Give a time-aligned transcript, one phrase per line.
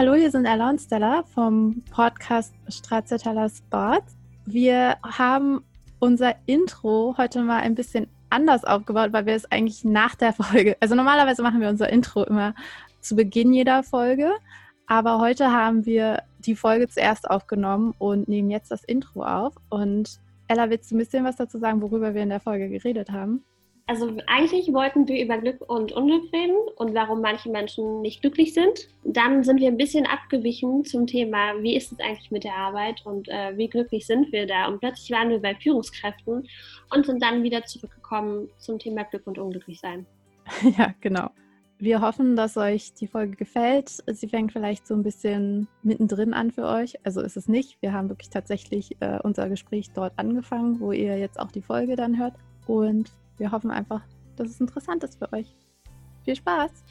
[0.00, 4.16] Hallo, hier sind Ella und Stella vom Podcast Stracciatella Sports.
[4.46, 5.62] Wir haben
[5.98, 10.74] unser Intro heute mal ein bisschen anders aufgebaut, weil wir es eigentlich nach der Folge,
[10.80, 12.54] also normalerweise machen wir unser Intro immer
[13.00, 14.32] zu Beginn jeder Folge,
[14.86, 19.52] aber heute haben wir die Folge zuerst aufgenommen und nehmen jetzt das Intro auf.
[19.68, 23.10] Und Ella, willst du ein bisschen was dazu sagen, worüber wir in der Folge geredet
[23.10, 23.44] haben?
[23.90, 28.54] Also eigentlich wollten wir über Glück und Unglück reden und warum manche Menschen nicht glücklich
[28.54, 28.88] sind.
[29.02, 33.04] Dann sind wir ein bisschen abgewichen zum Thema, wie ist es eigentlich mit der Arbeit
[33.04, 34.68] und äh, wie glücklich sind wir da.
[34.68, 36.46] Und plötzlich waren wir bei Führungskräften
[36.94, 40.06] und sind dann wieder zurückgekommen zum Thema Glück und Unglücklich sein.
[40.78, 41.30] Ja, genau.
[41.80, 43.88] Wir hoffen, dass euch die Folge gefällt.
[44.06, 46.94] Sie fängt vielleicht so ein bisschen mittendrin an für euch.
[47.04, 47.82] Also ist es nicht.
[47.82, 51.96] Wir haben wirklich tatsächlich äh, unser Gespräch dort angefangen, wo ihr jetzt auch die Folge
[51.96, 52.34] dann hört.
[52.68, 54.02] Und wir hoffen einfach,
[54.36, 55.56] dass es interessant ist für euch.
[56.24, 56.84] Viel Spaß!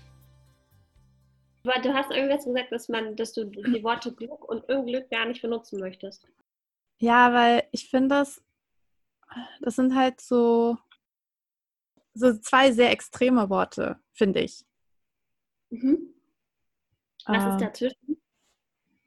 [1.64, 5.26] Aber du hast irgendwas gesagt, dass man, dass du die Worte Glück und Unglück gar
[5.26, 6.28] nicht benutzen möchtest.
[6.98, 8.44] Ja, weil ich finde das,
[9.62, 10.78] das sind halt so,
[12.16, 14.66] so zwei sehr extreme Worte, finde ich.
[15.70, 16.16] Mhm.
[17.26, 18.22] Was ähm, ist dazwischen?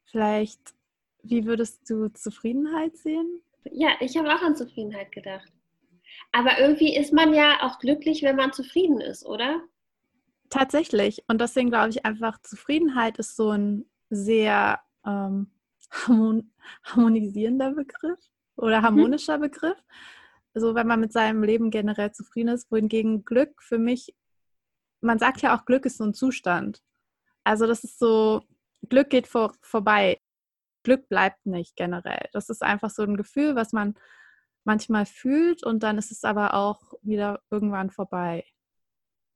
[0.05, 0.75] Vielleicht,
[1.23, 3.43] wie würdest du Zufriedenheit sehen?
[3.65, 5.51] Ja, ich habe auch an Zufriedenheit gedacht.
[6.31, 9.61] Aber irgendwie ist man ja auch glücklich, wenn man zufrieden ist, oder?
[10.51, 11.25] Tatsächlich.
[11.29, 15.51] Und deswegen glaube ich einfach, Zufriedenheit ist so ein sehr ähm,
[16.85, 18.21] harmonisierender Begriff
[18.57, 18.85] oder mhm.
[18.85, 19.43] harmonischer mhm.
[19.43, 19.79] Begriff.
[20.55, 24.15] So, wenn man mit seinem Leben generell zufrieden ist, wohingegen Glück für mich,
[25.01, 26.83] man sagt ja auch, Glück ist so ein Zustand.
[27.45, 28.43] Also das ist so,
[28.89, 30.21] Glück geht vor, vorbei.
[30.83, 32.29] Glück bleibt nicht generell.
[32.33, 33.95] Das ist einfach so ein Gefühl, was man
[34.65, 38.45] manchmal fühlt und dann ist es aber auch wieder irgendwann vorbei.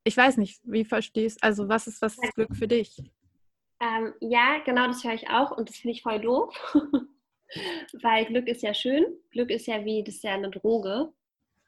[0.05, 2.96] Ich weiß nicht, wie verstehst also was ist was Glück für dich?
[3.80, 6.54] Ähm, ja, genau, das höre ich auch und das finde ich voll doof.
[8.03, 9.04] Weil Glück ist ja schön.
[9.31, 11.12] Glück ist ja wie, das ist ja eine Droge.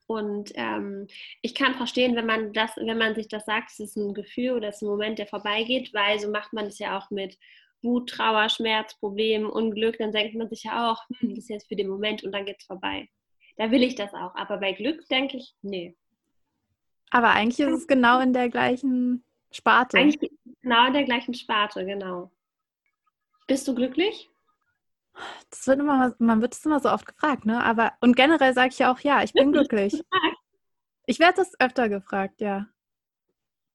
[0.07, 1.07] Und ähm,
[1.43, 4.53] ich kann verstehen, wenn man das, wenn man sich das sagt, es ist ein Gefühl
[4.53, 7.37] oder es ist ein Moment, der vorbeigeht, weil so macht man es ja auch mit
[7.83, 11.69] Wut, Trauer, Schmerz, Problem, Unglück, dann denkt man sich ja auch, hm, das ist jetzt
[11.69, 13.09] für den Moment und dann geht es vorbei
[13.59, 14.35] da will ich das auch.
[14.35, 15.95] Aber bei Glück denke ich, nee.
[17.11, 19.99] Aber eigentlich ist es genau in der gleichen Sparte.
[19.99, 20.31] Eigentlich
[20.63, 22.31] genau in der gleichen Sparte, genau.
[23.47, 24.31] Bist du glücklich?
[25.51, 27.63] Das wird immer, man wird es immer so oft gefragt, ne?
[27.65, 30.01] Aber und generell sage ich ja auch, ja, ich bin glücklich.
[31.07, 32.69] Ich werde das öfter gefragt, ja.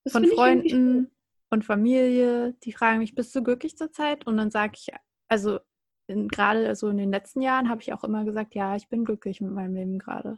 [0.03, 1.11] Das Von Freunden
[1.50, 4.25] und Familie, die fragen mich, bist du glücklich zurzeit?
[4.25, 4.94] Und dann sage ich,
[5.27, 5.59] also
[6.07, 9.41] gerade so in den letzten Jahren habe ich auch immer gesagt, ja, ich bin glücklich
[9.41, 10.37] mit meinem Leben gerade.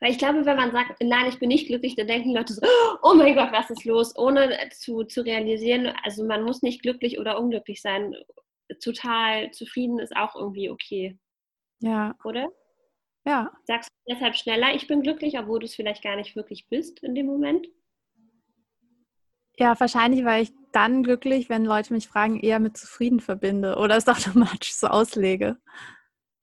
[0.00, 2.66] Weil ich glaube, wenn man sagt, nein, ich bin nicht glücklich, dann denken Leute so,
[3.02, 4.16] oh mein Gott, was ist los?
[4.16, 8.14] Ohne zu, zu realisieren, also man muss nicht glücklich oder unglücklich sein.
[8.82, 11.18] Total zufrieden ist auch irgendwie okay.
[11.80, 12.16] Ja.
[12.24, 12.48] Oder?
[13.24, 13.52] Ja.
[13.64, 17.02] Sagst du deshalb schneller, ich bin glücklich, obwohl du es vielleicht gar nicht wirklich bist
[17.02, 17.66] in dem Moment?
[19.58, 23.96] Ja, wahrscheinlich, weil ich dann glücklich, wenn Leute mich fragen, eher mit zufrieden verbinde oder
[23.96, 25.56] es automatisch so auslege.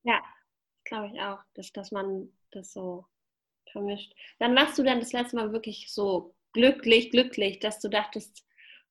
[0.03, 0.21] Ja,
[0.85, 3.05] glaube ich auch, dass, dass man das so
[3.71, 4.13] vermischt.
[4.39, 8.45] Dann warst du dann das letzte Mal wirklich so glücklich, glücklich, dass du dachtest,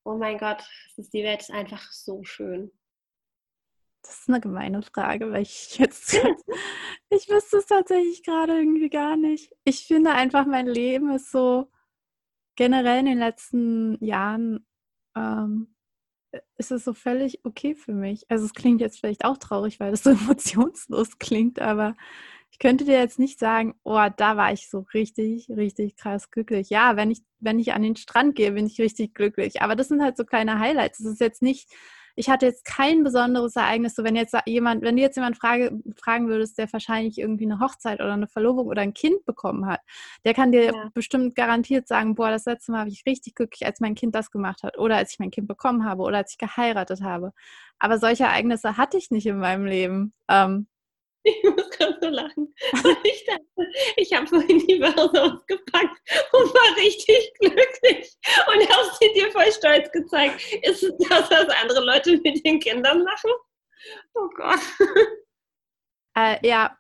[0.05, 0.63] oh mein Gott,
[0.97, 2.71] die Welt ist einfach so schön.
[4.03, 6.15] Das ist eine gemeine Frage, weil ich jetzt,
[7.11, 9.53] ich wüsste es tatsächlich gerade irgendwie gar nicht.
[9.65, 11.71] Ich finde einfach, mein Leben ist so,
[12.57, 14.67] generell in den letzten Jahren
[15.17, 15.75] ähm,
[16.57, 18.25] ist es so völlig okay für mich.
[18.31, 21.95] Also es klingt jetzt vielleicht auch traurig, weil das so emotionslos klingt, aber
[22.51, 26.69] ich könnte dir jetzt nicht sagen, oh, da war ich so richtig, richtig krass glücklich.
[26.69, 29.63] Ja, wenn ich, wenn ich an den Strand gehe, bin ich richtig glücklich.
[29.63, 31.01] Aber das sind halt so kleine Highlights.
[31.01, 31.71] Es ist jetzt nicht
[32.15, 33.95] ich hatte jetzt kein besonderes Ereignis.
[33.95, 37.61] So, wenn jetzt jemand, wenn du jetzt jemand frage, fragen würdest, der wahrscheinlich irgendwie eine
[37.61, 39.81] Hochzeit oder eine Verlobung oder ein Kind bekommen hat,
[40.25, 40.91] der kann dir ja.
[40.95, 44.31] bestimmt garantiert sagen, boah, das letzte Mal habe ich richtig glücklich, als mein Kind das
[44.31, 47.33] gemacht hat oder als ich mein Kind bekommen habe oder als ich geheiratet habe.
[47.79, 50.13] Aber solche Ereignisse hatte ich nicht in meinem Leben.
[50.29, 50.67] Ähm,
[51.25, 52.55] ich muss gerade so lachen.
[53.05, 56.01] Ich dachte, ich habe vorhin die Börse ausgepackt
[56.33, 58.17] und war richtig glücklich.
[58.47, 60.41] Und habe sie dir voll stolz gezeigt.
[60.63, 63.31] Ist es das, was andere Leute mit den Kindern machen?
[64.15, 64.61] Oh Gott.
[66.15, 66.77] Äh, ja,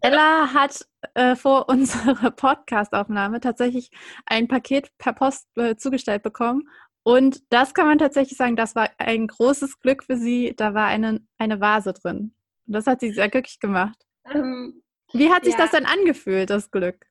[0.00, 3.90] Ella hat äh, vor unserer Podcastaufnahme tatsächlich
[4.24, 6.66] ein Paket per Post äh, zugestellt bekommen.
[7.02, 10.54] Und das kann man tatsächlich sagen, das war ein großes Glück für sie.
[10.56, 12.34] Da war eine, eine Vase drin.
[12.72, 13.98] Das hat sie sehr glücklich gemacht.
[14.32, 14.82] Ähm,
[15.12, 15.60] Wie hat sich ja.
[15.60, 17.06] das denn angefühlt, das Glück?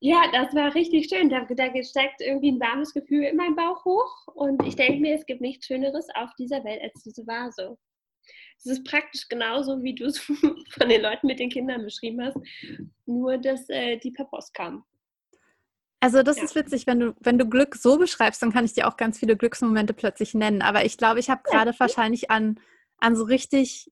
[0.00, 1.30] Ja, das war richtig schön.
[1.30, 4.26] Da, da steckt irgendwie ein warmes Gefühl in meinem Bauch hoch.
[4.34, 7.78] Und ich denke mir, es gibt nichts Schöneres auf dieser Welt als diese Vase.
[8.58, 12.38] Es ist praktisch genauso, wie du es von den Leuten mit den Kindern beschrieben hast,
[13.06, 14.84] nur dass äh, die per Post kamen.
[16.00, 16.44] Also das ja.
[16.44, 19.18] ist witzig, wenn du, wenn du Glück so beschreibst, dann kann ich dir auch ganz
[19.18, 20.62] viele Glücksmomente plötzlich nennen.
[20.62, 21.80] Aber ich glaube, ich habe gerade ja.
[21.80, 22.60] wahrscheinlich an,
[22.98, 23.90] an so richtig,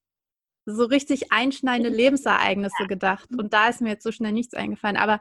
[0.66, 3.28] so richtig einschneidende Lebensereignisse gedacht.
[3.37, 4.96] Und da ist mir jetzt so schnell nichts eingefallen.
[4.96, 5.20] Aber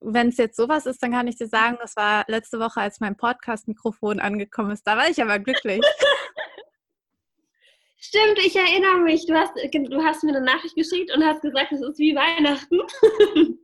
[0.00, 3.00] wenn es jetzt sowas ist, dann kann ich dir sagen, das war letzte Woche, als
[3.00, 4.86] mein Podcast-Mikrofon angekommen ist.
[4.86, 5.80] Da war ich aber glücklich.
[8.00, 9.26] Stimmt, ich erinnere mich.
[9.26, 12.80] Du hast, du hast mir eine Nachricht geschickt und hast gesagt, es ist wie Weihnachten.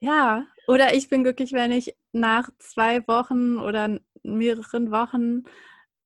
[0.00, 5.42] ja, oder ich bin glücklich, wenn ich nach zwei Wochen oder mehreren Wochen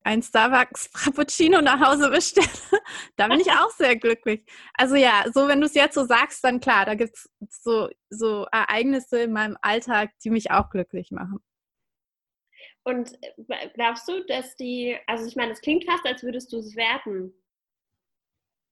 [0.07, 2.47] ein Starbucks Frappuccino nach Hause bestelle.
[3.17, 4.45] da bin ich auch sehr glücklich.
[4.75, 7.89] Also ja, so wenn du es jetzt so sagst, dann klar, da gibt es so,
[8.09, 11.41] so Ereignisse in meinem Alltag, die mich auch glücklich machen.
[12.85, 16.59] Und äh, glaubst du, dass die, also ich meine, es klingt fast, als würdest du
[16.59, 17.35] es werten.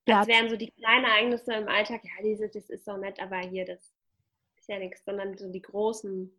[0.07, 3.39] Das wären so die kleinen Ereignisse im Alltag, ja, dieses, das ist so nett, aber
[3.39, 3.93] hier, das
[4.57, 6.31] ist ja nichts, sondern so die großen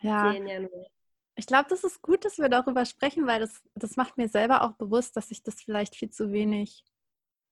[0.00, 0.32] ja.
[0.32, 0.86] sehen ja nur.
[1.36, 4.62] Ich glaube, das ist gut, dass wir darüber sprechen, weil das, das macht mir selber
[4.62, 6.84] auch bewusst, dass ich das vielleicht viel zu wenig.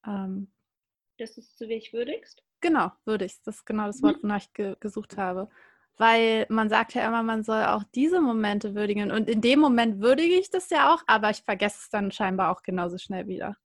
[0.06, 0.52] Ähm,
[1.18, 2.42] dass du es zu wenig würdigst?
[2.60, 3.46] Genau, würdigst.
[3.46, 4.22] Das ist genau das Wort, mhm.
[4.22, 5.48] wonach ich ge gesucht habe.
[5.96, 9.10] Weil man sagt ja immer, man soll auch diese Momente würdigen.
[9.10, 12.50] Und in dem Moment würdige ich das ja auch, aber ich vergesse es dann scheinbar
[12.50, 13.56] auch genauso schnell wieder.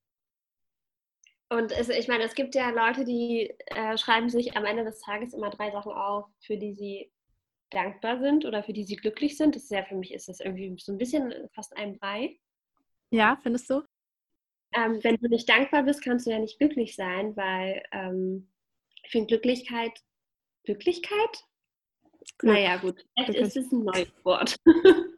[1.49, 4.99] Und es, ich meine, es gibt ja Leute, die äh, schreiben sich am Ende des
[4.99, 7.11] Tages immer drei Sachen auf, für die sie
[7.69, 9.55] dankbar sind oder für die sie glücklich sind.
[9.55, 12.37] Das ist ja für mich ist das irgendwie so ein bisschen fast ein Brei.
[13.11, 13.83] Ja, findest du?
[14.73, 18.49] Ähm, wenn du nicht dankbar bist, kannst du ja nicht glücklich sein, weil ähm,
[19.03, 19.91] ich finde Glücklichkeit,
[20.63, 21.43] Glücklichkeit?
[22.37, 22.53] Glück.
[22.53, 24.57] Naja, gut, vielleicht ist es ein neues Wort.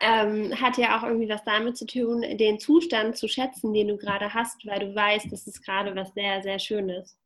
[0.00, 3.96] ähm, hat ja auch irgendwie was damit zu tun, den Zustand zu schätzen, den du
[3.96, 7.16] gerade hast, weil du weißt, das ist gerade was sehr, sehr Schönes.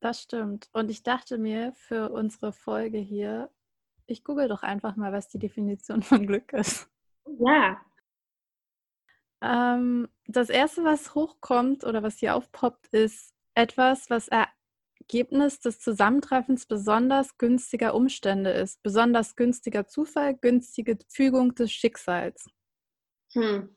[0.00, 0.68] Das stimmt.
[0.72, 3.50] Und ich dachte mir für unsere Folge hier,
[4.08, 6.90] ich google doch einfach mal, was die Definition von Glück ist.
[7.40, 7.80] Ja.
[9.40, 16.66] Ähm, das erste, was hochkommt oder was hier aufpoppt, ist etwas, was Ergebnis des Zusammentreffens
[16.66, 18.82] besonders günstiger Umstände ist.
[18.82, 22.46] Besonders günstiger Zufall, günstige Fügung des Schicksals.
[23.34, 23.74] Hm.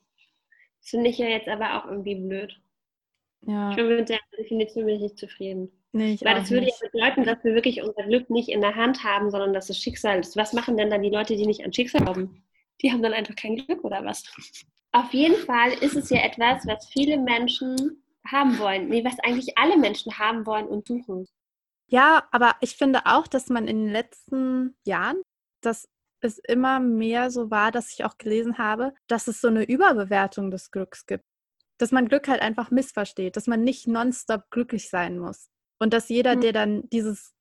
[0.80, 2.60] Das finde ich ja jetzt aber auch irgendwie blöd.
[3.46, 3.72] Ja.
[3.72, 5.72] Ich bin mit der Definition nicht zufrieden.
[5.94, 6.82] Nee, Weil das würde nicht.
[6.82, 9.78] ja bedeuten, dass wir wirklich unser Glück nicht in der Hand haben, sondern dass es
[9.78, 10.38] Schicksal ist.
[10.38, 12.44] Was machen denn dann die Leute, die nicht an Schicksal glauben?
[12.82, 14.24] Die haben dann einfach kein Glück oder was?
[14.94, 18.90] Auf jeden Fall ist es ja etwas, was viele Menschen haben wollen.
[18.90, 21.28] Nee, was eigentlich alle Menschen haben wollen und suchen.
[21.88, 25.22] Ja, aber ich finde auch, dass man in den letzten Jahren,
[25.62, 25.90] dass
[26.22, 30.52] es immer mehr so war, dass ich auch gelesen habe, dass es so eine Überbewertung
[30.52, 31.26] des Glücks gibt.
[31.78, 35.50] Dass man Glück halt einfach missversteht, dass man nicht nonstop glücklich sein muss.
[35.82, 36.42] Und dass jeder, mhm.
[36.42, 37.34] der dann dieses,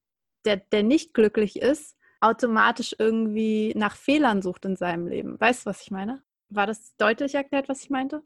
[0.47, 5.39] der, der nicht glücklich ist, automatisch irgendwie nach Fehlern sucht in seinem Leben.
[5.39, 6.23] Weißt du, was ich meine?
[6.49, 8.23] War das deutlich erklärt, was ich meinte?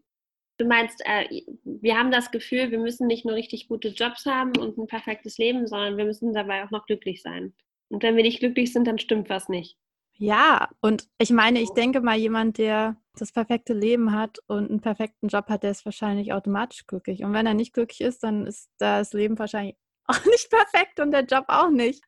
[0.59, 4.57] Du meinst, äh, wir haben das Gefühl, wir müssen nicht nur richtig gute Jobs haben
[4.57, 7.53] und ein perfektes Leben, sondern wir müssen dabei auch noch glücklich sein.
[7.89, 9.77] Und wenn wir nicht glücklich sind, dann stimmt was nicht.
[10.17, 14.81] Ja, und ich meine, ich denke mal, jemand, der das perfekte Leben hat und einen
[14.81, 17.25] perfekten Job hat, der ist wahrscheinlich automatisch glücklich.
[17.25, 21.11] Und wenn er nicht glücklich ist, dann ist das Leben wahrscheinlich auch nicht perfekt und
[21.11, 22.03] der Job auch nicht.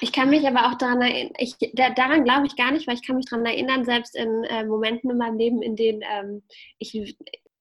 [0.00, 3.06] Ich kann mich aber auch daran erinnern, ich, daran glaube ich gar nicht, weil ich
[3.06, 6.42] kann mich daran erinnern, selbst in äh, Momenten in meinem Leben, in denen ähm,
[6.78, 7.16] ich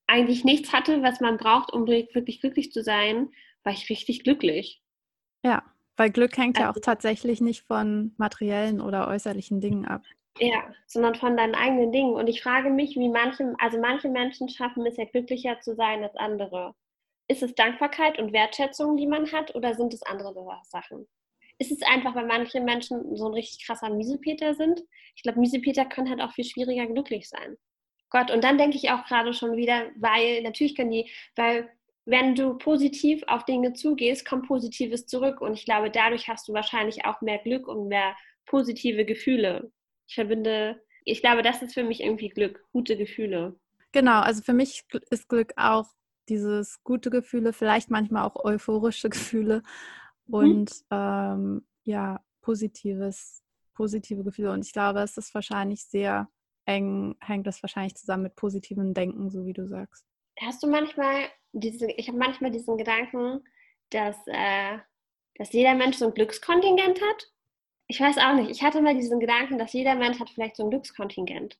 [0.08, 3.30] eigentlich nichts hatte, was man braucht, um wirklich glücklich zu sein,
[3.64, 4.82] war ich richtig glücklich.
[5.44, 5.64] Ja,
[5.98, 10.04] weil Glück hängt also, ja auch also tatsächlich nicht von materiellen oder äußerlichen Dingen ab.
[10.40, 12.14] Ja, sondern von deinen eigenen Dingen.
[12.14, 16.04] Und ich frage mich, wie manche, also manche Menschen schaffen es ja glücklicher zu sein
[16.04, 16.74] als andere.
[17.32, 20.34] Ist es Dankbarkeit und Wertschätzung, die man hat, oder sind es andere
[20.66, 21.08] Sachen?
[21.60, 24.82] Ist es einfach, weil manche Menschen so ein richtig krasser Miesepeter sind?
[25.16, 27.56] Ich glaube, Miesepeter können halt auch viel schwieriger glücklich sein.
[28.10, 31.72] Gott, und dann denke ich auch gerade schon wieder, weil natürlich können die, weil
[32.04, 35.40] wenn du positiv auf Dinge zugehst, kommt Positives zurück.
[35.40, 38.14] Und ich glaube, dadurch hast du wahrscheinlich auch mehr Glück und mehr
[38.46, 39.72] positive Gefühle.
[40.06, 43.58] Ich verbinde, ich glaube, das ist für mich irgendwie Glück, gute Gefühle.
[43.94, 45.86] Genau, also für mich ist Glück auch
[46.30, 49.64] dieses gute Gefühle, vielleicht manchmal auch euphorische Gefühle
[50.28, 50.34] mhm.
[50.34, 50.98] und mhm.
[50.98, 54.52] ähm, ja, positives, positive Gefühle.
[54.52, 56.28] Und ich glaube, es ist wahrscheinlich sehr
[56.66, 60.06] eng hängt das wahrscheinlich zusammen mit positivem Denken, so wie du sagst.
[60.40, 63.44] Hast du manchmal diese, ich habe manchmal diesen Gedanken,
[63.90, 64.78] dass, äh,
[65.36, 67.32] dass jeder Mensch so ein Glückskontingent hat.
[67.88, 68.50] ich weiß auch nicht.
[68.52, 71.58] Ich hatte mal diesen Gedanken, dass jeder Mensch hat vielleicht so ein Glückskontingent.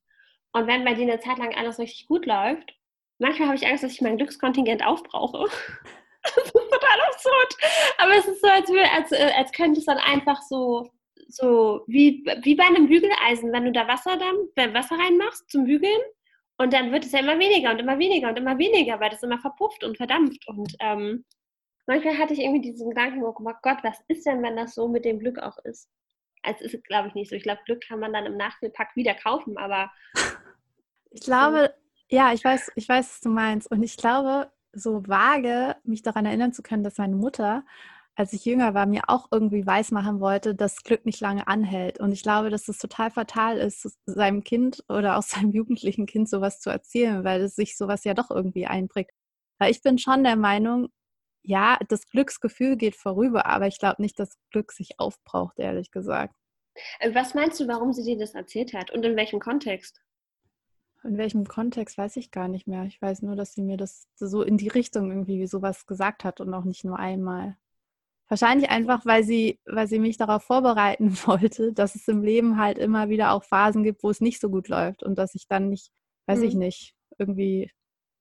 [0.54, 2.74] Und wenn bei dir eine Zeit lang alles richtig gut läuft,
[3.22, 5.46] manchmal habe ich Angst, dass ich mein Glückskontingent aufbrauche.
[6.24, 7.58] das ist total absurd.
[7.98, 10.90] Aber es ist so, als, als, äh, als könnte es dann einfach so,
[11.28, 16.02] so wie, wie bei einem Bügeleisen, wenn du da Wasser, dann, Wasser reinmachst zum Bügeln
[16.58, 19.24] und dann wird es ja immer weniger und immer weniger und immer weniger, weil das
[19.24, 20.48] immer verpufft und verdampft.
[20.48, 21.24] Und ähm,
[21.88, 25.06] manchmal hatte ich irgendwie diesen Gedanken, oh Gott, was ist denn, wenn das so mit
[25.06, 25.90] dem Glück auch ist?
[26.44, 27.36] Also ist es, glaube ich, nicht so.
[27.36, 29.92] Ich glaube, Glück kann man dann im Nachfüllpack wieder kaufen, aber.
[31.12, 31.74] Ich glaube,
[32.12, 33.72] ja, ich weiß, ich weiß, was du meinst.
[33.72, 37.64] Und ich glaube, so vage mich daran erinnern zu können, dass meine Mutter,
[38.16, 42.00] als ich jünger war, mir auch irgendwie weismachen wollte, dass Glück nicht lange anhält.
[42.00, 46.30] Und ich glaube, dass es total fatal ist, seinem Kind oder auch seinem jugendlichen Kind
[46.30, 49.12] sowas zu erzählen, weil es sich sowas ja doch irgendwie einprägt.
[49.60, 50.90] Weil ich bin schon der Meinung,
[51.44, 56.36] ja, das Glücksgefühl geht vorüber, aber ich glaube nicht, dass Glück sich aufbraucht, ehrlich gesagt.
[57.00, 60.02] Äh, was meinst du, warum sie dir das erzählt hat und in welchem Kontext?
[61.04, 62.84] In welchem Kontext weiß ich gar nicht mehr.
[62.84, 66.40] Ich weiß nur, dass sie mir das so in die Richtung irgendwie sowas gesagt hat
[66.42, 67.58] und auch nicht nur einmal.
[68.28, 72.78] Wahrscheinlich einfach, weil sie, weil sie mich darauf vorbereiten wollte, dass es im Leben halt
[72.78, 75.70] immer wieder auch Phasen gibt, wo es nicht so gut läuft und dass ich dann
[75.70, 75.92] nicht,
[76.28, 76.46] weiß mhm.
[76.46, 77.72] ich nicht, irgendwie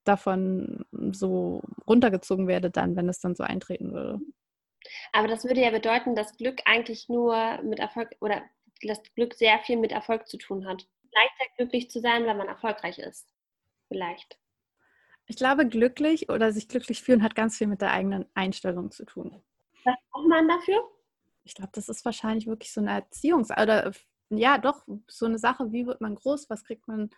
[0.05, 4.21] davon so runtergezogen werde dann, wenn es dann so eintreten würde.
[5.13, 8.43] Aber das würde ja bedeuten, dass Glück eigentlich nur mit Erfolg oder
[8.83, 10.89] dass Glück sehr viel mit Erfolg zu tun hat.
[11.13, 13.29] Leichter glücklich zu sein, wenn man erfolgreich ist.
[13.89, 14.39] Vielleicht.
[15.27, 19.05] Ich glaube, glücklich oder sich glücklich fühlen hat ganz viel mit der eigenen Einstellung zu
[19.05, 19.43] tun.
[19.85, 20.83] Was braucht man dafür?
[21.45, 23.93] Ich glaube, das ist wahrscheinlich wirklich so eine Erziehungs- oder
[24.31, 27.11] ja, doch so eine Sache, wie wird man groß, was kriegt man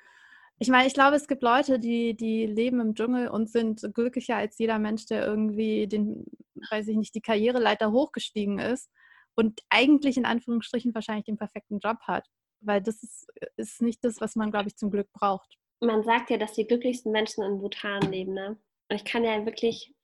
[0.63, 4.37] ich meine, ich glaube, es gibt Leute, die, die leben im Dschungel und sind glücklicher
[4.37, 6.25] als jeder Mensch, der irgendwie den,
[6.71, 8.89] weiß ich nicht, die Karriereleiter hochgestiegen ist
[9.35, 12.29] und eigentlich in Anführungsstrichen wahrscheinlich den perfekten Job hat.
[12.63, 13.27] Weil das ist,
[13.57, 15.59] ist nicht das, was man, glaube ich, zum Glück braucht.
[15.81, 18.57] Man sagt ja, dass die glücklichsten Menschen in Bhutan leben, ne?
[18.89, 19.95] Und ich kann ja wirklich,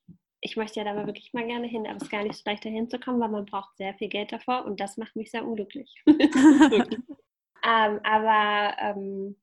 [0.41, 2.41] ich möchte ja da mal wirklich mal gerne hin, aber es ist gar nicht so
[2.45, 5.31] leicht dahin zu kommen, weil man braucht sehr viel Geld davor und das macht mich
[5.31, 5.93] sehr unglücklich.
[6.07, 9.37] ähm, aber ähm,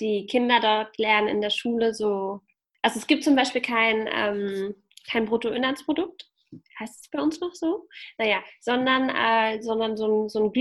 [0.00, 2.40] die Kinder dort lernen in der Schule so,
[2.80, 4.74] also es gibt zum Beispiel kein, ähm,
[5.10, 6.30] kein Bruttoinlandsprodukt,
[6.78, 7.88] heißt es bei uns noch so?
[8.18, 10.52] Naja, sondern, äh, sondern so ein, so ein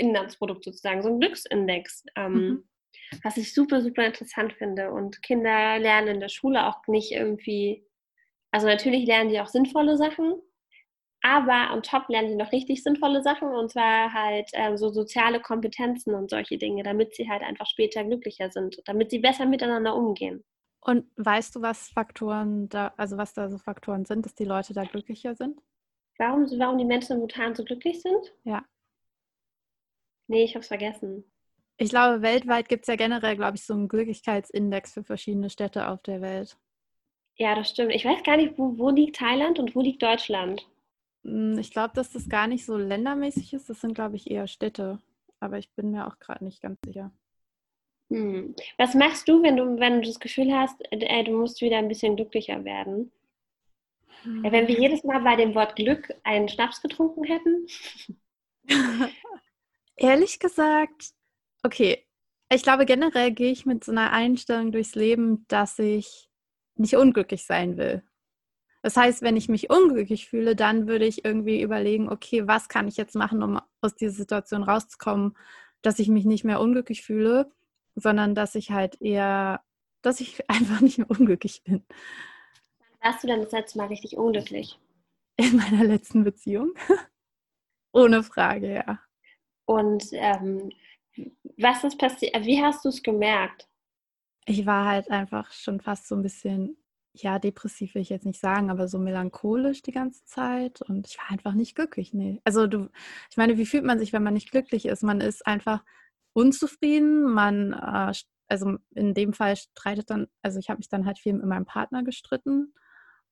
[0.00, 2.04] Glücksinlandsprodukt sozusagen, so ein Glücksindex.
[2.16, 2.64] Ähm, mhm.
[3.22, 4.92] Was ich super, super interessant finde.
[4.92, 7.84] Und Kinder lernen in der Schule auch nicht irgendwie,
[8.50, 10.34] also natürlich lernen die auch sinnvolle Sachen,
[11.22, 15.40] aber on top lernen die noch richtig sinnvolle Sachen und zwar halt ähm, so soziale
[15.40, 19.94] Kompetenzen und solche Dinge, damit sie halt einfach später glücklicher sind, damit sie besser miteinander
[19.94, 20.42] umgehen.
[20.80, 24.72] Und weißt du, was Faktoren da, also was da so Faktoren sind, dass die Leute
[24.72, 25.60] da glücklicher sind?
[26.16, 28.32] Warum, warum die Menschen in Bhutan so glücklich sind?
[28.44, 28.64] Ja.
[30.30, 31.24] Nee, ich hab's vergessen.
[31.76, 35.88] Ich glaube, weltweit gibt es ja generell, glaube ich, so einen Glücklichkeitsindex für verschiedene Städte
[35.88, 36.56] auf der Welt.
[37.34, 37.92] Ja, das stimmt.
[37.92, 40.68] Ich weiß gar nicht, wo, wo liegt Thailand und wo liegt Deutschland?
[41.24, 43.68] Hm, ich glaube, dass das gar nicht so ländermäßig ist.
[43.68, 45.00] Das sind, glaube ich, eher Städte.
[45.40, 47.10] Aber ich bin mir auch gerade nicht ganz sicher.
[48.10, 48.54] Hm.
[48.78, 51.78] Was machst du, wenn du, wenn du das Gefühl hast, ey, äh, du musst wieder
[51.78, 53.10] ein bisschen glücklicher werden?
[54.22, 54.44] Hm.
[54.44, 57.66] Wenn wir jedes Mal bei dem Wort Glück einen Schnaps getrunken hätten?
[60.00, 61.10] Ehrlich gesagt,
[61.62, 62.06] okay.
[62.52, 66.28] Ich glaube, generell gehe ich mit so einer Einstellung durchs Leben, dass ich
[66.74, 68.02] nicht unglücklich sein will.
[68.82, 72.88] Das heißt, wenn ich mich unglücklich fühle, dann würde ich irgendwie überlegen, okay, was kann
[72.88, 75.36] ich jetzt machen, um aus dieser Situation rauszukommen,
[75.82, 77.52] dass ich mich nicht mehr unglücklich fühle,
[77.94, 79.62] sondern dass ich halt eher,
[80.00, 81.84] dass ich einfach nicht mehr unglücklich bin.
[82.78, 84.80] Wann warst du denn das letzte Mal richtig unglücklich?
[85.36, 86.72] In meiner letzten Beziehung.
[87.92, 88.98] Ohne Frage, ja.
[89.70, 90.72] Und ähm,
[91.58, 92.34] was ist passiert?
[92.44, 93.68] Wie hast du es gemerkt?
[94.44, 96.76] Ich war halt einfach schon fast so ein bisschen
[97.12, 101.18] ja, depressiv will ich jetzt nicht sagen, aber so melancholisch die ganze Zeit und ich
[101.18, 102.14] war einfach nicht glücklich.
[102.14, 102.40] Nee.
[102.44, 102.88] Also du,
[103.30, 105.02] ich meine, wie fühlt man sich, wenn man nicht glücklich ist?
[105.02, 105.84] Man ist einfach
[106.32, 108.12] unzufrieden, man, äh,
[108.48, 111.66] also in dem Fall streitet dann, also ich habe mich dann halt viel mit meinem
[111.66, 112.74] Partner gestritten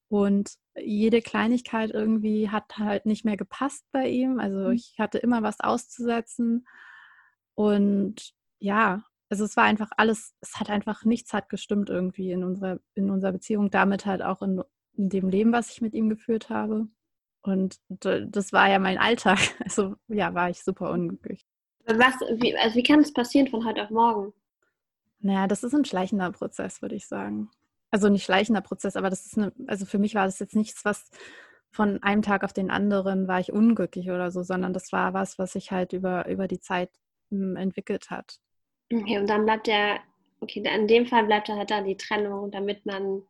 [0.08, 4.38] und jede Kleinigkeit irgendwie hat halt nicht mehr gepasst bei ihm.
[4.38, 4.72] Also mhm.
[4.72, 6.66] ich hatte immer was auszusetzen
[7.54, 12.44] und ja, also es war einfach alles, es hat einfach nichts hat gestimmt irgendwie in
[12.44, 14.62] unserer, in unserer Beziehung, damit halt auch in,
[14.96, 16.88] in dem Leben, was ich mit ihm geführt habe.
[17.42, 19.38] Und das war ja mein Alltag.
[19.64, 21.46] Also ja, war ich super unglücklich.
[21.84, 24.32] Was, wie, also wie kann es passieren von heute auf morgen?
[25.20, 27.50] Naja, das ist ein schleichender Prozess, würde ich sagen.
[27.90, 30.84] Also nicht schleichender Prozess, aber das ist eine, also für mich war das jetzt nichts,
[30.84, 31.10] was
[31.70, 35.38] von einem Tag auf den anderen war ich unglücklich oder so, sondern das war was,
[35.38, 36.90] was sich halt über, über die Zeit
[37.30, 38.38] hm, entwickelt hat.
[38.92, 40.00] Okay, und dann bleibt der,
[40.40, 43.22] okay, in dem Fall bleibt halt da die Trennung, damit man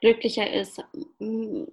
[0.00, 0.82] glücklicher ist.
[1.18, 1.68] Hm,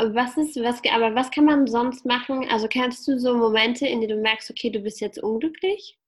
[0.00, 2.46] was ist, was, aber was kann man sonst machen?
[2.50, 5.98] Also kennst du so Momente, in denen du merkst, okay, du bist jetzt unglücklich?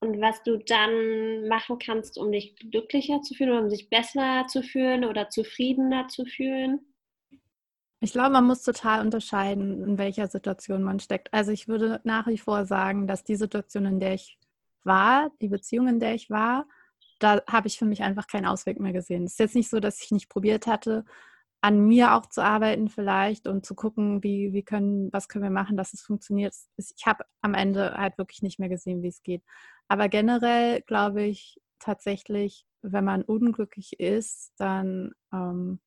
[0.00, 4.62] Und was du dann machen kannst, um dich glücklicher zu fühlen, um dich besser zu
[4.62, 6.80] fühlen oder zufriedener zu fühlen?
[8.00, 11.32] Ich glaube, man muss total unterscheiden, in welcher Situation man steckt.
[11.34, 14.38] Also ich würde nach wie vor sagen, dass die Situation, in der ich
[14.84, 16.66] war, die Beziehung, in der ich war,
[17.18, 19.24] da habe ich für mich einfach keinen Ausweg mehr gesehen.
[19.24, 21.04] Es ist jetzt nicht so, dass ich nicht probiert hatte,
[21.60, 25.50] an mir auch zu arbeiten vielleicht und zu gucken, wie, wie können, was können wir
[25.50, 26.54] machen, dass es funktioniert.
[26.78, 29.42] Ich habe am Ende halt wirklich nicht mehr gesehen, wie es geht.
[29.90, 35.80] Aber generell glaube ich tatsächlich, wenn man unglücklich ist, dann ähm,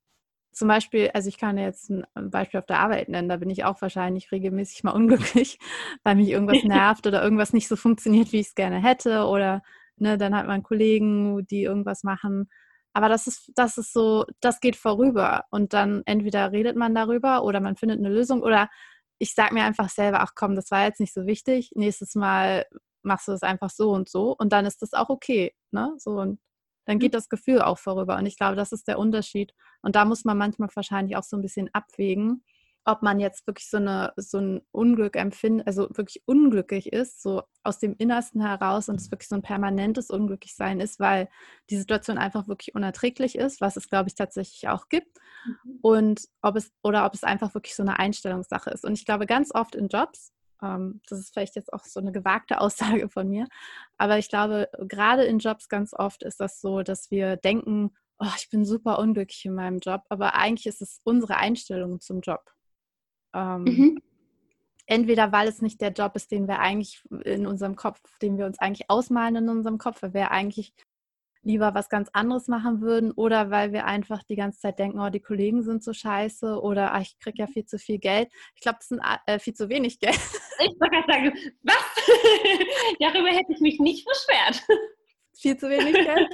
[0.52, 3.64] zum Beispiel, also ich kann jetzt ein Beispiel auf der Arbeit nennen, da bin ich
[3.64, 5.58] auch wahrscheinlich regelmäßig mal unglücklich,
[6.04, 9.26] weil mich irgendwas nervt oder irgendwas nicht so funktioniert, wie ich es gerne hätte.
[9.26, 9.64] Oder
[9.96, 12.50] ne, dann hat man Kollegen, die irgendwas machen.
[12.92, 15.46] Aber das ist, das ist so, das geht vorüber.
[15.50, 18.70] Und dann entweder redet man darüber oder man findet eine Lösung oder
[19.18, 21.72] ich sage mir einfach selber, ach komm, das war jetzt nicht so wichtig.
[21.76, 22.66] Nächstes Mal
[23.04, 25.54] machst du es einfach so und so und dann ist das auch okay.
[25.72, 25.94] Ne?
[25.98, 26.40] So und
[26.86, 27.18] dann geht mhm.
[27.18, 28.18] das Gefühl auch vorüber.
[28.18, 29.54] Und ich glaube, das ist der Unterschied.
[29.82, 32.44] Und da muss man manchmal wahrscheinlich auch so ein bisschen abwägen,
[32.86, 37.44] ob man jetzt wirklich so, eine, so ein Unglück empfindet, also wirklich unglücklich ist, so
[37.64, 41.30] aus dem Innersten heraus und es wirklich so ein permanentes Unglücklichsein ist, weil
[41.70, 45.18] die Situation einfach wirklich unerträglich ist, was es, glaube ich, tatsächlich auch gibt.
[45.46, 45.80] Mhm.
[45.82, 48.84] Und ob es, oder ob es einfach wirklich so eine Einstellungssache ist.
[48.84, 50.34] Und ich glaube, ganz oft in Jobs,
[51.10, 53.48] das ist vielleicht jetzt auch so eine gewagte Aussage von mir,
[53.98, 58.32] aber ich glaube, gerade in Jobs ganz oft ist das so, dass wir denken, oh,
[58.38, 62.52] ich bin super unglücklich in meinem Job, aber eigentlich ist es unsere Einstellung zum Job.
[63.34, 64.02] Ähm, mhm.
[64.86, 68.46] Entweder weil es nicht der Job ist, den wir eigentlich in unserem Kopf, den wir
[68.46, 70.74] uns eigentlich ausmalen in unserem Kopf, weil wir eigentlich
[71.44, 75.10] lieber was ganz anderes machen würden oder weil wir einfach die ganze Zeit denken, oh,
[75.10, 78.30] die Kollegen sind so scheiße oder ach, ich kriege ja viel zu viel Geld.
[78.56, 80.20] Ich glaube, es sind äh, viel zu wenig Geld.
[80.60, 82.06] Ich wollte gerade sagen, was?
[83.00, 84.64] Darüber hätte ich mich nicht beschwert.
[85.34, 86.30] viel zu wenig Geld.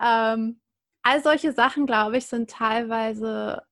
[0.00, 0.60] ähm,
[1.02, 3.62] all solche Sachen, glaube ich, sind teilweise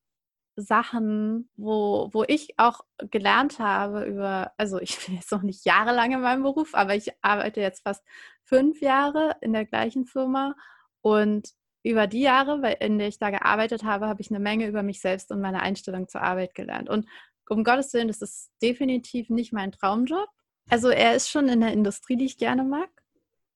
[0.57, 6.13] Sachen, wo, wo ich auch gelernt habe über, also ich bin jetzt noch nicht jahrelang
[6.13, 8.05] in meinem Beruf, aber ich arbeite jetzt fast
[8.43, 10.55] fünf Jahre in der gleichen Firma
[11.03, 11.49] und
[11.85, 15.01] über die Jahre, in denen ich da gearbeitet habe, habe ich eine Menge über mich
[15.01, 16.89] selbst und meine Einstellung zur Arbeit gelernt.
[16.89, 17.07] Und
[17.49, 20.29] um Gottes Willen, das ist definitiv nicht mein Traumjob.
[20.71, 22.89] Also er ist schon in der Industrie, die ich gerne mag.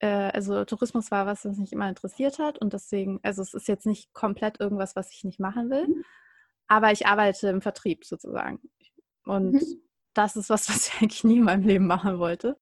[0.00, 3.68] Äh, also Tourismus war was, was mich immer interessiert hat und deswegen, also es ist
[3.68, 5.86] jetzt nicht komplett irgendwas, was ich nicht machen will.
[5.86, 6.04] Mhm
[6.68, 8.60] aber ich arbeite im Vertrieb sozusagen.
[9.24, 9.82] Und mhm.
[10.14, 12.58] das ist was, was ich eigentlich nie in meinem Leben machen wollte.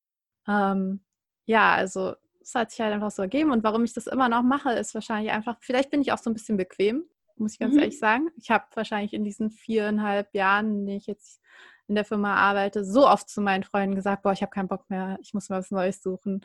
[0.46, 1.04] Ähm,
[1.46, 2.14] ja, also
[2.44, 3.50] es hat sich halt einfach so ergeben.
[3.50, 6.30] Und warum ich das immer noch mache, ist wahrscheinlich einfach, vielleicht bin ich auch so
[6.30, 7.04] ein bisschen bequem,
[7.37, 7.80] muss ich ganz mhm.
[7.80, 8.28] ehrlich sagen.
[8.37, 11.40] Ich habe wahrscheinlich in diesen viereinhalb Jahren, in denen ich jetzt
[11.87, 14.88] in der Firma arbeite, so oft zu meinen Freunden gesagt, boah, ich habe keinen Bock
[14.88, 16.44] mehr, ich muss mal was Neues suchen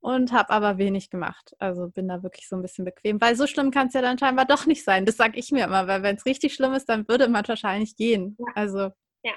[0.00, 1.56] und habe aber wenig gemacht.
[1.58, 4.18] Also bin da wirklich so ein bisschen bequem, weil so schlimm kann es ja dann
[4.18, 5.04] scheinbar doch nicht sein.
[5.04, 7.96] Das sage ich mir immer, weil wenn es richtig schlimm ist, dann würde man wahrscheinlich
[7.96, 8.36] gehen.
[8.38, 8.46] Ja.
[8.54, 8.78] Also
[9.22, 9.32] ja.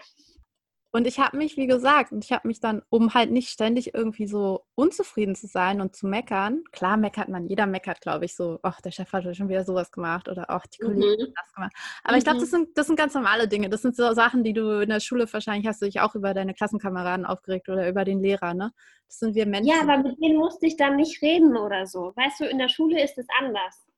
[0.91, 3.93] Und ich habe mich, wie gesagt, und ich habe mich dann, um halt nicht ständig
[3.93, 8.35] irgendwie so unzufrieden zu sein und zu meckern, klar meckert man, jeder meckert, glaube ich,
[8.35, 11.25] so, ach, der Chef hat schon wieder sowas gemacht oder ach, die Kollegen mhm.
[11.25, 11.73] haben das gemacht.
[12.03, 12.17] Aber mhm.
[12.17, 13.69] ich glaube, das sind, das sind ganz normale Dinge.
[13.69, 16.33] Das sind so Sachen, die du in der Schule wahrscheinlich hast du dich auch über
[16.33, 18.73] deine Klassenkameraden aufgeregt oder über den Lehrer, ne?
[19.07, 19.73] Das sind wir Menschen.
[19.73, 22.13] Ja, aber mit denen musste ich dann nicht reden oder so.
[22.15, 23.90] Weißt du, in der Schule ist es anders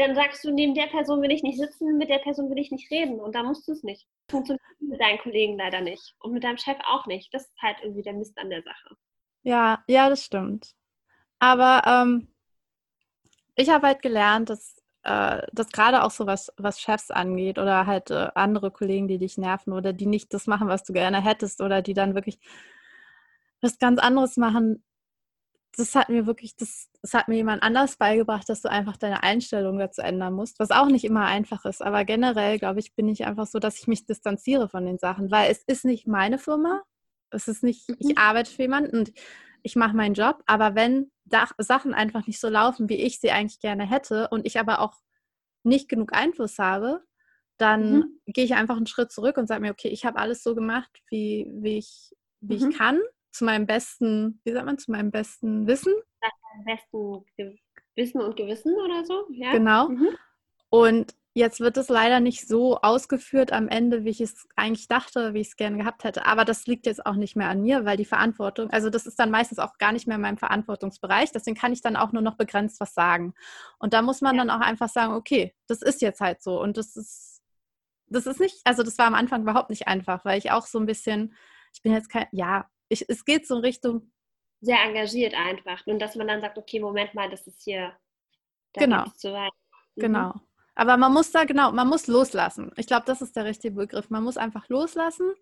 [0.00, 2.70] dann sagst du, neben der Person will ich nicht sitzen, mit der Person will ich
[2.70, 4.06] nicht reden und da musst du es nicht.
[4.30, 7.32] Funktioniert mit deinen Kollegen leider nicht und mit deinem Chef auch nicht.
[7.32, 8.96] Das ist halt irgendwie der Mist an der Sache.
[9.42, 10.74] Ja, ja, das stimmt.
[11.38, 12.28] Aber ähm,
[13.56, 17.86] ich habe halt gelernt, dass, äh, dass gerade auch so was, was Chefs angeht oder
[17.86, 21.22] halt äh, andere Kollegen, die dich nerven oder die nicht das machen, was du gerne
[21.22, 22.38] hättest oder die dann wirklich
[23.60, 24.82] was ganz anderes machen,
[25.76, 29.22] das hat mir wirklich, das, das hat mir jemand anders beigebracht, dass du einfach deine
[29.22, 31.82] Einstellung dazu ändern musst, was auch nicht immer einfach ist.
[31.82, 35.30] Aber generell, glaube ich, bin ich einfach so, dass ich mich distanziere von den Sachen,
[35.30, 36.82] weil es ist nicht meine Firma.
[37.30, 38.18] Es ist nicht, ich mhm.
[38.18, 39.12] arbeite für jemanden und
[39.62, 40.42] ich mache meinen Job.
[40.46, 41.10] Aber wenn
[41.58, 44.94] Sachen einfach nicht so laufen, wie ich sie eigentlich gerne hätte und ich aber auch
[45.62, 47.02] nicht genug Einfluss habe,
[47.58, 48.20] dann mhm.
[48.26, 50.90] gehe ich einfach einen Schritt zurück und sage mir, okay, ich habe alles so gemacht,
[51.10, 52.70] wie, wie, ich, wie mhm.
[52.70, 55.92] ich kann zu meinem besten, wie sagt man, zu meinem besten Wissen.
[56.20, 56.30] Nach
[56.64, 57.24] besten
[57.96, 59.52] Wissen und Gewissen oder so, ja.
[59.52, 59.88] Genau.
[59.88, 60.08] Mhm.
[60.68, 65.32] Und Jetzt wird es leider nicht so ausgeführt am Ende, wie ich es eigentlich dachte,
[65.32, 66.26] wie ich es gerne gehabt hätte.
[66.26, 69.16] Aber das liegt jetzt auch nicht mehr an mir, weil die Verantwortung, also das ist
[69.20, 71.30] dann meistens auch gar nicht mehr in meinem Verantwortungsbereich.
[71.30, 73.34] Deswegen kann ich dann auch nur noch begrenzt was sagen.
[73.78, 74.44] Und da muss man ja.
[74.44, 76.60] dann auch einfach sagen, okay, das ist jetzt halt so.
[76.60, 77.42] Und das ist,
[78.08, 80.80] das ist nicht, also das war am Anfang überhaupt nicht einfach, weil ich auch so
[80.80, 81.32] ein bisschen,
[81.72, 84.12] ich bin jetzt kein, ja, ich, es geht so in Richtung.
[84.60, 85.86] Sehr engagiert einfach.
[85.86, 87.96] Und dass man dann sagt, okay, Moment mal, das ist hier,
[88.74, 89.06] genau.
[89.16, 89.52] zu weit.
[89.96, 90.00] Mhm.
[90.02, 90.34] Genau.
[90.74, 92.72] Aber man muss da genau, man muss loslassen.
[92.76, 94.10] Ich glaube, das ist der richtige Begriff.
[94.10, 95.32] Man muss einfach loslassen,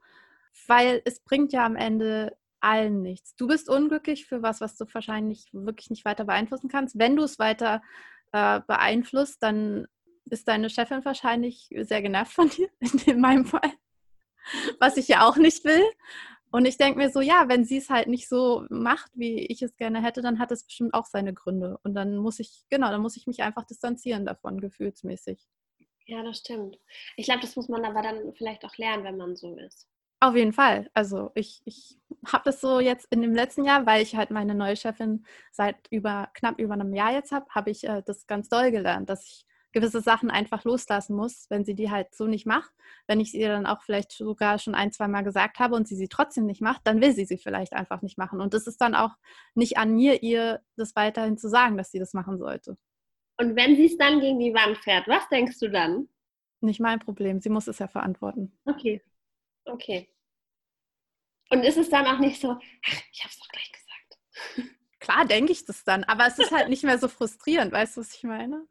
[0.66, 3.36] weil es bringt ja am Ende allen nichts.
[3.36, 6.98] Du bist unglücklich für was, was du wahrscheinlich wirklich nicht weiter beeinflussen kannst.
[6.98, 7.82] Wenn du es weiter
[8.32, 9.86] äh, beeinflusst, dann
[10.26, 12.68] ist deine Chefin wahrscheinlich sehr genervt von dir,
[13.06, 13.72] in meinem Fall,
[14.80, 15.84] was ich ja auch nicht will.
[16.50, 19.62] Und ich denke mir so, ja, wenn sie es halt nicht so macht, wie ich
[19.62, 21.78] es gerne hätte, dann hat es bestimmt auch seine Gründe.
[21.82, 25.46] Und dann muss ich, genau, dann muss ich mich einfach distanzieren davon, gefühlsmäßig.
[26.06, 26.78] Ja, das stimmt.
[27.16, 29.86] Ich glaube, das muss man aber dann vielleicht auch lernen, wenn man so ist.
[30.20, 30.90] Auf jeden Fall.
[30.94, 34.54] Also ich, ich habe das so jetzt in dem letzten Jahr, weil ich halt meine
[34.54, 38.48] neue Chefin seit über knapp über einem Jahr jetzt habe, habe ich äh, das ganz
[38.48, 39.46] doll gelernt, dass ich
[39.78, 42.72] gewisse Sachen einfach loslassen muss, wenn sie die halt so nicht macht.
[43.06, 45.96] Wenn ich ihr dann auch vielleicht sogar schon ein, zwei Mal gesagt habe und sie
[45.96, 48.40] sie trotzdem nicht macht, dann will sie sie vielleicht einfach nicht machen.
[48.40, 49.12] Und das ist dann auch
[49.54, 52.76] nicht an mir, ihr das weiterhin zu sagen, dass sie das machen sollte.
[53.38, 56.08] Und wenn sie es dann gegen die Wand fährt, was denkst du dann?
[56.60, 57.40] Nicht mein Problem.
[57.40, 58.58] Sie muss es ja verantworten.
[58.64, 59.00] Okay.
[59.64, 60.08] Okay.
[61.50, 64.76] Und ist es dann auch nicht so, ach, ich habe es doch gleich gesagt.
[64.98, 68.00] Klar denke ich das dann, aber es ist halt nicht mehr so frustrierend, weißt du,
[68.00, 68.66] was ich meine?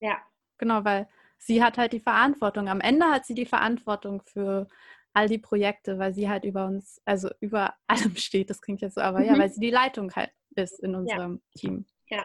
[0.00, 0.22] Ja,
[0.60, 2.68] Genau, weil sie hat halt die Verantwortung.
[2.68, 4.68] Am Ende hat sie die Verantwortung für
[5.14, 8.94] all die Projekte, weil sie halt über uns, also über allem steht, das klingt jetzt
[8.94, 9.24] so, aber mhm.
[9.24, 11.60] ja, weil sie die Leitung halt ist in unserem ja.
[11.60, 11.86] Team.
[12.08, 12.24] Ja.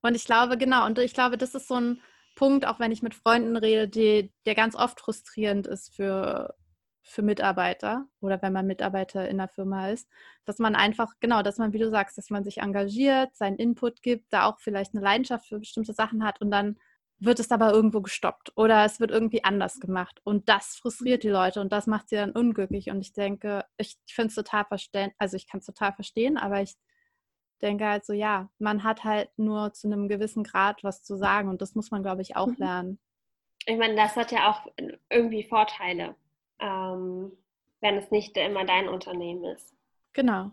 [0.00, 2.00] Und ich glaube, genau, und ich glaube, das ist so ein
[2.34, 6.54] Punkt, auch wenn ich mit Freunden rede, die, der ganz oft frustrierend ist für,
[7.02, 10.08] für Mitarbeiter oder wenn man Mitarbeiter in der Firma ist,
[10.46, 14.00] dass man einfach, genau, dass man, wie du sagst, dass man sich engagiert, seinen Input
[14.02, 16.78] gibt, da auch vielleicht eine Leidenschaft für bestimmte Sachen hat und dann
[17.24, 20.20] wird es aber irgendwo gestoppt oder es wird irgendwie anders gemacht.
[20.24, 22.90] Und das frustriert die Leute und das macht sie dann unglücklich.
[22.90, 26.62] Und ich denke, ich finde es total verstehen, also ich kann es total verstehen, aber
[26.62, 26.74] ich
[27.60, 31.48] denke halt so, ja, man hat halt nur zu einem gewissen Grad was zu sagen
[31.48, 32.56] und das muss man, glaube ich, auch mhm.
[32.58, 32.98] lernen.
[33.66, 34.66] Ich meine, das hat ja auch
[35.08, 36.16] irgendwie Vorteile,
[36.58, 37.30] ähm,
[37.80, 39.72] wenn es nicht immer dein Unternehmen ist.
[40.12, 40.50] Genau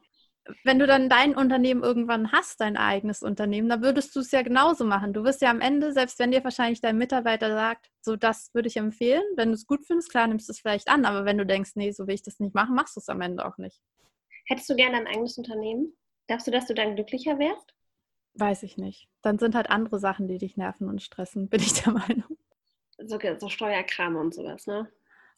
[0.63, 4.41] wenn du dann dein Unternehmen irgendwann hast, dein eigenes Unternehmen, dann würdest du es ja
[4.41, 5.13] genauso machen.
[5.13, 8.67] Du wirst ja am Ende, selbst wenn dir wahrscheinlich dein Mitarbeiter sagt, so das würde
[8.67, 11.37] ich empfehlen, wenn du es gut findest, klar nimmst du es vielleicht an, aber wenn
[11.37, 13.57] du denkst, nee, so will ich das nicht machen, machst du es am Ende auch
[13.57, 13.79] nicht.
[14.45, 15.93] Hättest du gerne ein eigenes Unternehmen?
[16.27, 17.73] Darfst du, dass du dann glücklicher wärst?
[18.33, 19.07] Weiß ich nicht.
[19.21, 22.37] Dann sind halt andere Sachen, die dich nerven und stressen, bin ich der Meinung.
[22.97, 24.91] So, so Steuerkram und sowas, ne?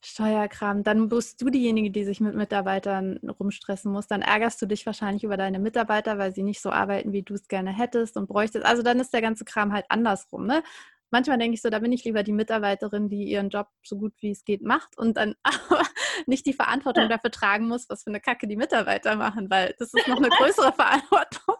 [0.03, 4.07] Steuerkram, dann bist du diejenige, die sich mit Mitarbeitern rumstressen muss.
[4.07, 7.35] Dann ärgerst du dich wahrscheinlich über deine Mitarbeiter, weil sie nicht so arbeiten, wie du
[7.35, 8.65] es gerne hättest und bräuchtest.
[8.65, 10.47] Also dann ist der ganze Kram halt andersrum.
[10.47, 10.63] Ne?
[11.11, 14.13] Manchmal denke ich so, da bin ich lieber die Mitarbeiterin, die ihren Job so gut
[14.21, 15.83] wie es geht macht und dann aber
[16.25, 19.93] nicht die Verantwortung dafür tragen muss, was für eine Kacke die Mitarbeiter machen, weil das
[19.93, 21.55] ist noch eine größere Verantwortung.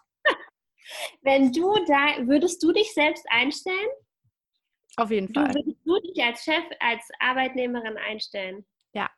[1.22, 3.90] Wenn du da, würdest du dich selbst einstellen?
[4.98, 5.50] Auf jeden Fall.
[5.50, 8.66] Du würdest du dich als Chef, als Arbeitnehmerin einstellen?
[8.94, 9.10] Ja.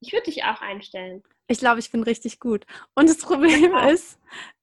[0.00, 1.22] Ich würde dich auch einstellen.
[1.48, 2.66] Ich glaube, ich bin richtig gut.
[2.94, 3.88] Und das Problem ja.
[3.88, 4.18] ist,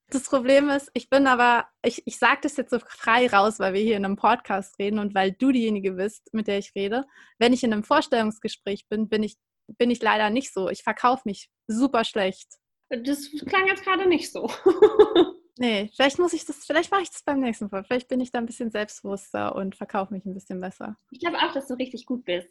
[0.10, 3.74] das Problem ist, ich bin aber, ich, ich sage das jetzt so frei raus, weil
[3.74, 7.06] wir hier in einem Podcast reden und weil du diejenige bist, mit der ich rede.
[7.40, 9.38] Wenn ich in einem Vorstellungsgespräch bin, bin ich,
[9.78, 10.70] bin ich leider nicht so.
[10.70, 12.60] Ich verkaufe mich super schlecht.
[12.90, 14.50] Das klang jetzt gerade nicht so.
[15.58, 17.84] Nee, vielleicht muss ich das, vielleicht mache ich das beim nächsten Mal.
[17.84, 20.98] Vielleicht bin ich da ein bisschen selbstbewusster und verkaufe mich ein bisschen besser.
[21.12, 22.50] Ich glaube auch, dass du richtig gut bist.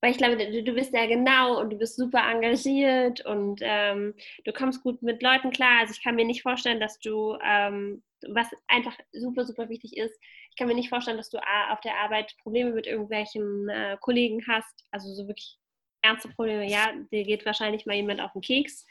[0.00, 4.14] Weil ich glaube, du, du bist ja genau und du bist super engagiert und ähm,
[4.44, 5.80] du kommst gut mit Leuten klar.
[5.80, 10.18] Also ich kann mir nicht vorstellen, dass du, ähm, was einfach super, super wichtig ist,
[10.50, 14.44] ich kann mir nicht vorstellen, dass du auf der Arbeit Probleme mit irgendwelchen äh, Kollegen
[14.48, 14.84] hast.
[14.90, 15.58] Also so wirklich
[16.02, 16.68] ernste Probleme.
[16.68, 18.84] Ja, dir geht wahrscheinlich mal jemand auf den Keks.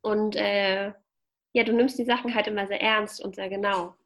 [0.00, 0.92] Und äh,
[1.56, 3.96] ja, du nimmst die Sachen halt immer sehr ernst und sehr genau.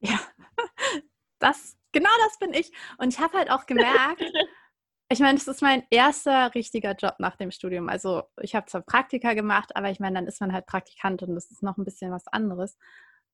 [0.00, 0.18] Ja,
[1.38, 2.72] das, genau das bin ich.
[2.96, 4.22] Und ich habe halt auch gemerkt,
[5.10, 7.90] ich meine, das ist mein erster richtiger Job nach dem Studium.
[7.90, 11.34] Also ich habe zwar Praktika gemacht, aber ich meine, dann ist man halt Praktikant und
[11.34, 12.78] das ist noch ein bisschen was anderes.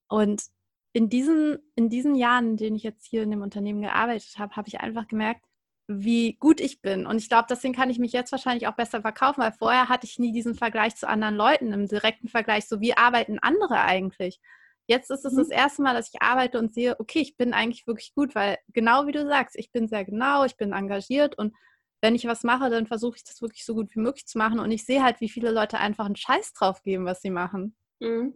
[0.08, 0.42] Und
[0.92, 4.56] in diesen, in diesen Jahren, in denen ich jetzt hier in dem Unternehmen gearbeitet habe,
[4.56, 5.46] habe ich einfach gemerkt,
[6.00, 7.06] wie gut ich bin.
[7.06, 10.06] Und ich glaube, deswegen kann ich mich jetzt wahrscheinlich auch besser verkaufen, weil vorher hatte
[10.06, 14.40] ich nie diesen Vergleich zu anderen Leuten im direkten Vergleich, so wie arbeiten andere eigentlich.
[14.86, 15.38] Jetzt ist es mhm.
[15.38, 18.58] das erste Mal, dass ich arbeite und sehe, okay, ich bin eigentlich wirklich gut, weil
[18.72, 21.54] genau wie du sagst, ich bin sehr genau, ich bin engagiert und
[22.02, 24.58] wenn ich was mache, dann versuche ich das wirklich so gut wie möglich zu machen.
[24.58, 27.76] Und ich sehe halt, wie viele Leute einfach einen Scheiß drauf geben, was sie machen.
[28.00, 28.34] Mhm.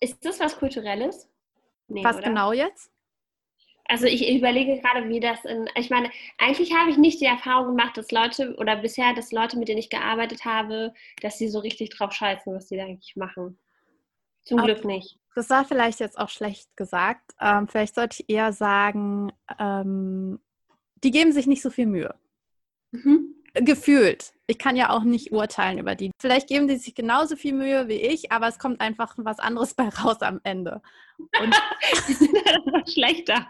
[0.00, 1.28] Ist das was Kulturelles?
[1.86, 2.24] Nee, was oder?
[2.24, 2.90] genau jetzt?
[3.90, 5.68] Also ich überlege gerade, wie das in.
[5.74, 9.58] Ich meine, eigentlich habe ich nicht die Erfahrung gemacht, dass Leute oder bisher, dass Leute,
[9.58, 13.16] mit denen ich gearbeitet habe, dass sie so richtig drauf scheißen, was sie da eigentlich
[13.16, 13.58] machen.
[14.44, 15.18] Zum Glück nicht.
[15.34, 17.32] Das war vielleicht jetzt auch schlecht gesagt.
[17.40, 20.38] Ähm, vielleicht sollte ich eher sagen, ähm,
[21.02, 22.14] die geben sich nicht so viel Mühe.
[22.92, 23.34] Mhm.
[23.54, 24.34] Gefühlt.
[24.46, 26.12] Ich kann ja auch nicht urteilen über die.
[26.20, 29.74] Vielleicht geben die sich genauso viel Mühe wie ich, aber es kommt einfach was anderes
[29.74, 30.80] bei raus am Ende.
[31.18, 31.56] Und
[32.08, 33.48] die sind einfach schlechter.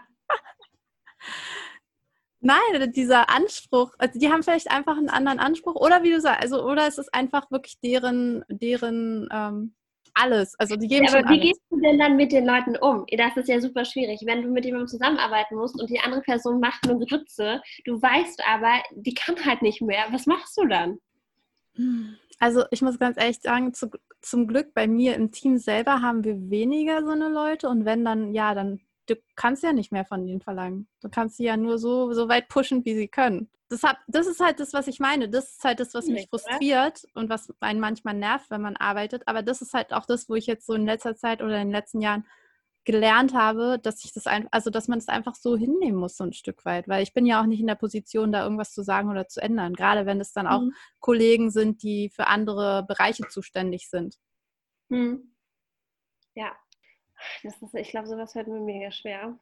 [2.43, 6.41] Nein, dieser Anspruch, also die haben vielleicht einfach einen anderen Anspruch oder wie du sagst,
[6.41, 9.75] also oder es ist einfach wirklich deren, deren ähm,
[10.15, 10.59] alles.
[10.59, 11.43] Also die geben ja, aber wie alles.
[11.43, 13.05] gehst du denn dann mit den Leuten um?
[13.15, 14.21] Das ist ja super schwierig.
[14.25, 18.41] Wenn du mit jemandem zusammenarbeiten musst und die andere Person macht eine Grütze, du weißt
[18.47, 20.05] aber, die kann halt nicht mehr.
[20.11, 20.99] Was machst du dann?
[22.39, 26.23] Also ich muss ganz ehrlich sagen, zu, zum Glück bei mir im Team selber haben
[26.23, 28.81] wir weniger so eine Leute und wenn dann, ja, dann
[29.15, 30.87] du kannst ja nicht mehr von ihnen verlangen.
[31.01, 33.49] Du kannst sie ja nur so, so weit pushen, wie sie können.
[33.69, 35.29] Das, hab, das ist halt das, was ich meine.
[35.29, 39.23] Das ist halt das, was mich frustriert und was einen manchmal nervt, wenn man arbeitet.
[39.27, 41.69] Aber das ist halt auch das, wo ich jetzt so in letzter Zeit oder in
[41.69, 42.25] den letzten Jahren
[42.83, 46.17] gelernt habe, dass ich das einfach, also dass man es das einfach so hinnehmen muss,
[46.17, 46.87] so ein Stück weit.
[46.87, 49.41] Weil ich bin ja auch nicht in der Position, da irgendwas zu sagen oder zu
[49.41, 49.73] ändern.
[49.73, 50.73] Gerade wenn es dann auch mhm.
[50.99, 54.15] Kollegen sind, die für andere Bereiche zuständig sind.
[54.89, 55.33] Mhm.
[56.35, 56.51] Ja,
[57.43, 59.37] das ist, ich glaube, sowas fällt mir mega schwer.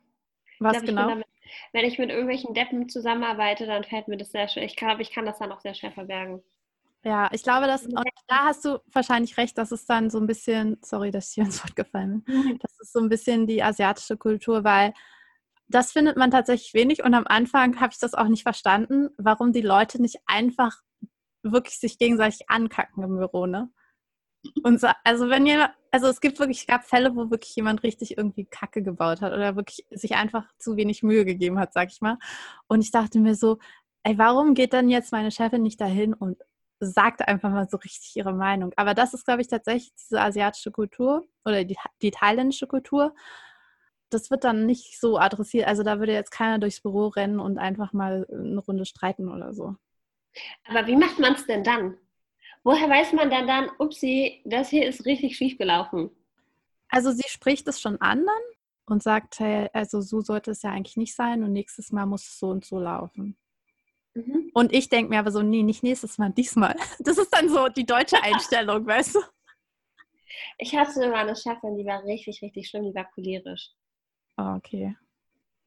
[0.59, 1.09] Was glaub, genau?
[1.09, 1.27] Damit,
[1.73, 4.63] wenn ich mit irgendwelchen Deppen zusammenarbeite, dann fällt mir das sehr schwer.
[4.63, 6.43] Ich glaube, ich kann das dann auch sehr schwer verbergen.
[7.03, 10.27] Ja, ich glaube, dass, und da hast du wahrscheinlich recht, dass es dann so ein
[10.27, 12.59] bisschen, sorry, dass ich hier ins Wort gefallen bin, mhm.
[12.59, 14.93] das ist so ein bisschen die asiatische Kultur, weil
[15.69, 19.53] das findet man tatsächlich wenig und am Anfang habe ich das auch nicht verstanden, warum
[19.53, 20.81] die Leute nicht einfach
[21.41, 23.69] wirklich sich gegenseitig ankacken im Büro, ne?
[24.63, 28.17] Und so, also wenn jemand, also es gibt wirklich, gab Fälle, wo wirklich jemand richtig
[28.17, 32.01] irgendwie Kacke gebaut hat oder wirklich sich einfach zu wenig Mühe gegeben hat, sag ich
[32.01, 32.17] mal.
[32.67, 33.57] Und ich dachte mir so,
[34.03, 36.37] ey, warum geht dann jetzt meine Chefin nicht dahin und
[36.79, 38.71] sagt einfach mal so richtig ihre Meinung?
[38.77, 43.13] Aber das ist, glaube ich, tatsächlich diese asiatische Kultur oder die, die thailändische Kultur.
[44.09, 45.67] Das wird dann nicht so adressiert.
[45.67, 49.53] Also da würde jetzt keiner durchs Büro rennen und einfach mal eine Runde streiten oder
[49.53, 49.75] so.
[50.67, 51.97] Aber wie macht man es denn dann?
[52.63, 56.11] Woher weiß man dann dann, upsie, das hier ist richtig schief gelaufen?
[56.89, 58.43] Also sie spricht es schon an dann
[58.85, 62.27] und sagt, hey, also so sollte es ja eigentlich nicht sein und nächstes Mal muss
[62.27, 63.37] es so und so laufen.
[64.15, 64.51] Mhm.
[64.53, 66.75] Und ich denke mir aber so, nee, nicht nächstes Mal, diesmal.
[66.99, 69.19] Das ist dann so die deutsche Einstellung, weißt du?
[70.57, 73.71] Ich hatte immer eine Chefin, die war richtig, richtig schlimm, die war cholerisch.
[74.37, 74.95] Oh, okay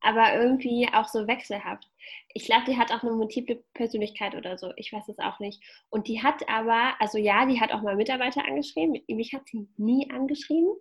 [0.03, 1.89] aber irgendwie auch so wechselhaft.
[2.35, 4.73] Ich glaube, die hat auch eine multiple Persönlichkeit oder so.
[4.77, 5.63] Ich weiß es auch nicht.
[5.91, 9.01] Und die hat aber, also ja, die hat auch mal Mitarbeiter angeschrieben.
[9.09, 10.75] Mich hat sie nie angeschrieben.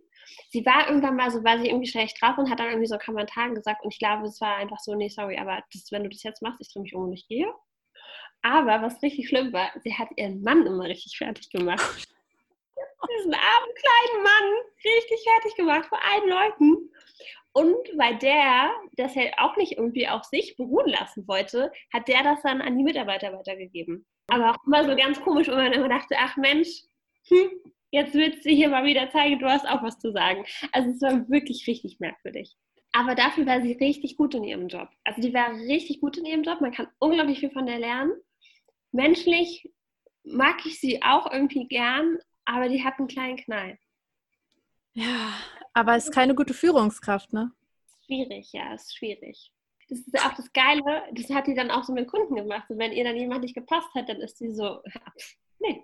[0.49, 2.97] Sie war irgendwann mal so, war sie irgendwie schlecht drauf und hat dann irgendwie so
[2.97, 3.83] Kommentaren gesagt.
[3.83, 6.41] Und ich glaube, es war einfach so, nee, sorry, aber das, wenn du das jetzt
[6.41, 7.47] machst, ich drehe mich um und ich gehe.
[8.41, 11.81] Aber was richtig schlimm war, sie hat ihren Mann immer richtig fertig gemacht.
[13.17, 14.53] Diesen armen kleinen Mann
[14.83, 16.91] richtig fertig gemacht vor allen Leuten.
[17.53, 22.23] Und weil der das halt auch nicht irgendwie auf sich beruhen lassen wollte, hat der
[22.23, 24.05] das dann an die Mitarbeiter weitergegeben.
[24.27, 26.83] Aber auch immer so ganz komisch, wo man immer dachte, ach Mensch,
[27.27, 27.49] hm,
[27.91, 30.45] jetzt willst du hier mal wieder zeigen, du hast auch was zu sagen.
[30.71, 32.55] Also es war wirklich richtig merkwürdig.
[32.93, 34.89] Aber dafür war sie richtig gut in ihrem Job.
[35.03, 36.61] Also die war richtig gut in ihrem Job.
[36.61, 38.13] Man kann unglaublich viel von der lernen.
[38.91, 39.69] Menschlich
[40.23, 43.77] mag ich sie auch irgendwie gern, aber die hat einen kleinen Knall.
[44.93, 45.33] Ja,
[45.73, 47.51] aber es ist keine gute Führungskraft, ne?
[48.05, 49.51] Schwierig, ja, ist schwierig.
[49.89, 52.69] Das ist ja auch das Geile, das hat die dann auch so mit Kunden gemacht.
[52.69, 54.81] Und wenn ihr dann jemand nicht gepasst hat, dann ist sie so,
[55.59, 55.83] nee.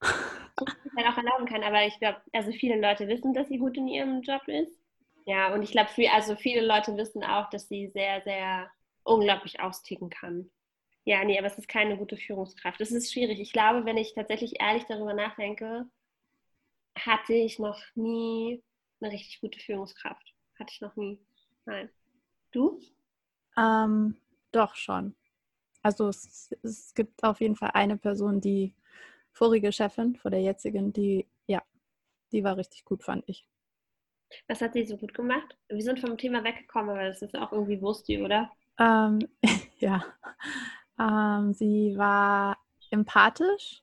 [0.58, 1.62] Das ich halt auch erlauben kann.
[1.62, 4.80] Aber ich glaube, also viele Leute wissen, dass sie gut in ihrem Job ist.
[5.26, 8.70] Ja, und ich glaube, also viele Leute wissen auch, dass sie sehr, sehr
[9.04, 10.50] unglaublich austicken kann.
[11.04, 12.80] Ja, nee, aber es ist keine gute Führungskraft.
[12.80, 13.38] Es ist schwierig.
[13.38, 15.86] Ich glaube, wenn ich tatsächlich ehrlich darüber nachdenke,
[16.96, 18.62] hatte ich noch nie
[19.00, 20.34] eine richtig gute Führungskraft.
[20.58, 21.20] Hatte ich noch nie.
[21.66, 21.90] Nein.
[22.52, 22.80] Du?
[23.56, 24.16] Ähm,
[24.52, 25.14] doch schon.
[25.82, 28.74] Also es, es, gibt auf jeden Fall eine Person, die
[29.32, 31.62] vorige Chefin vor der jetzigen, die, ja,
[32.32, 33.46] die war richtig gut, fand ich.
[34.48, 35.56] Was hat sie so gut gemacht?
[35.68, 38.50] Wir sind vom Thema weggekommen, aber das ist auch irgendwie Wursti, oder?
[38.78, 39.20] Ähm,
[39.78, 40.04] ja.
[40.98, 42.58] Ähm, sie war
[42.90, 43.82] empathisch,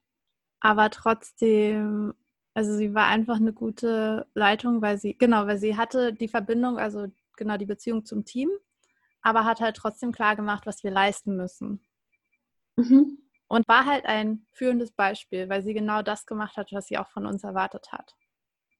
[0.59, 2.13] aber trotzdem
[2.53, 6.77] Also sie war einfach eine gute Leitung, weil sie, genau, weil sie hatte die Verbindung,
[6.77, 8.49] also genau die Beziehung zum Team,
[9.21, 11.81] aber hat halt trotzdem klar gemacht, was wir leisten müssen.
[12.75, 13.17] Mhm.
[13.47, 17.09] Und war halt ein führendes Beispiel, weil sie genau das gemacht hat, was sie auch
[17.09, 18.15] von uns erwartet hat.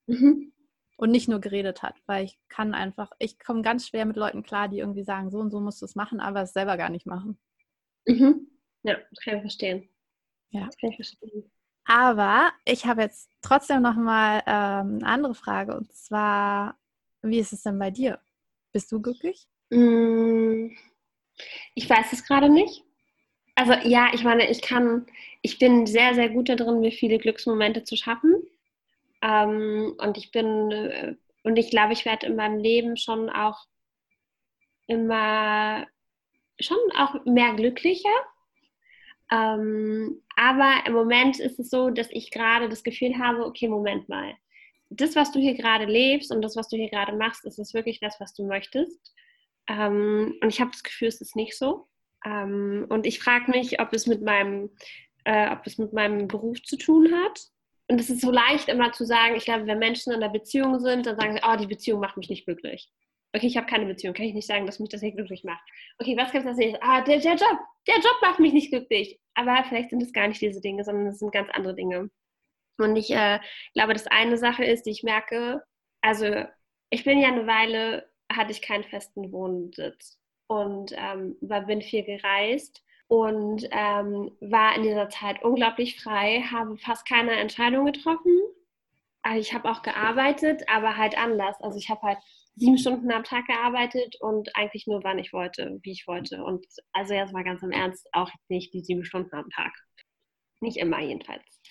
[0.07, 0.53] Mhm.
[0.97, 4.43] Und nicht nur geredet hat, weil ich kann einfach, ich komme ganz schwer mit Leuten
[4.43, 6.89] klar, die irgendwie sagen, so und so musst du es machen, aber es selber gar
[6.89, 7.39] nicht machen.
[8.05, 8.47] Mhm.
[8.83, 9.89] Ja, das kann ich verstehen.
[10.51, 10.65] Ja.
[10.65, 11.51] Das kann ich verstehen.
[11.85, 16.77] Aber ich habe jetzt trotzdem noch mal ähm, eine andere Frage und zwar,
[17.21, 18.19] wie ist es denn bei dir?
[18.71, 19.47] Bist du glücklich?
[19.69, 20.69] Mm,
[21.75, 22.83] ich weiß es gerade nicht.
[23.55, 25.05] Also ja, ich meine, ich kann,
[25.41, 28.35] ich bin sehr, sehr gut darin, mir viele Glücksmomente zu schaffen.
[29.21, 33.67] Ähm, und ich bin, äh, und ich glaube, ich werde in meinem Leben schon auch
[34.87, 35.85] immer,
[36.59, 38.09] schon auch mehr glücklicher.
[39.31, 44.09] Ähm, aber im Moment ist es so, dass ich gerade das Gefühl habe, okay, Moment
[44.09, 44.33] mal.
[44.89, 47.73] Das, was du hier gerade lebst und das, was du hier gerade machst, ist es
[47.73, 49.13] wirklich das, was du möchtest.
[49.67, 51.87] Ähm, und ich habe das Gefühl, es ist nicht so.
[52.25, 54.69] Ähm, und ich frage mich, ob es mit meinem,
[55.23, 57.41] äh, ob es mit meinem Beruf zu tun hat.
[57.87, 60.79] Und es ist so leicht immer zu sagen, ich glaube, wenn Menschen in einer Beziehung
[60.79, 62.89] sind, dann sagen sie, oh, die Beziehung macht mich nicht glücklich.
[63.35, 65.63] Okay, ich habe keine Beziehung, kann ich nicht sagen, dass mich das nicht glücklich macht.
[65.97, 66.81] Okay, was gibt es als nächstes?
[66.83, 69.19] Ah, der, der Job, der Job macht mich nicht glücklich.
[69.33, 72.11] Aber vielleicht sind es gar nicht diese Dinge, sondern es sind ganz andere Dinge.
[72.77, 73.39] Und ich äh,
[73.73, 75.63] glaube, das eine Sache ist, die ich merke,
[76.01, 76.43] also
[76.89, 82.03] ich bin ja eine Weile, hatte ich keinen festen Wohnsitz und ähm, war, bin viel
[82.03, 88.39] gereist und ähm, war in dieser Zeit unglaublich frei, habe fast keine Entscheidung getroffen.
[89.23, 91.59] Also ich habe auch gearbeitet, aber halt anders.
[91.61, 92.19] Also ich habe halt
[92.55, 96.43] sieben Stunden am Tag gearbeitet und eigentlich nur, wann ich wollte, wie ich wollte.
[96.43, 99.73] Und also jetzt mal ganz im Ernst, auch nicht die sieben Stunden am Tag.
[100.61, 101.61] Nicht immer jedenfalls.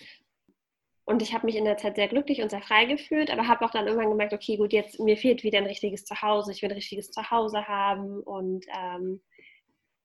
[1.05, 3.65] Und ich habe mich in der Zeit sehr glücklich und sehr frei gefühlt, aber habe
[3.65, 6.53] auch dann irgendwann gemerkt, okay, gut, jetzt mir fehlt wieder ein richtiges Zuhause.
[6.53, 9.21] Ich will ein richtiges Zuhause haben und ähm,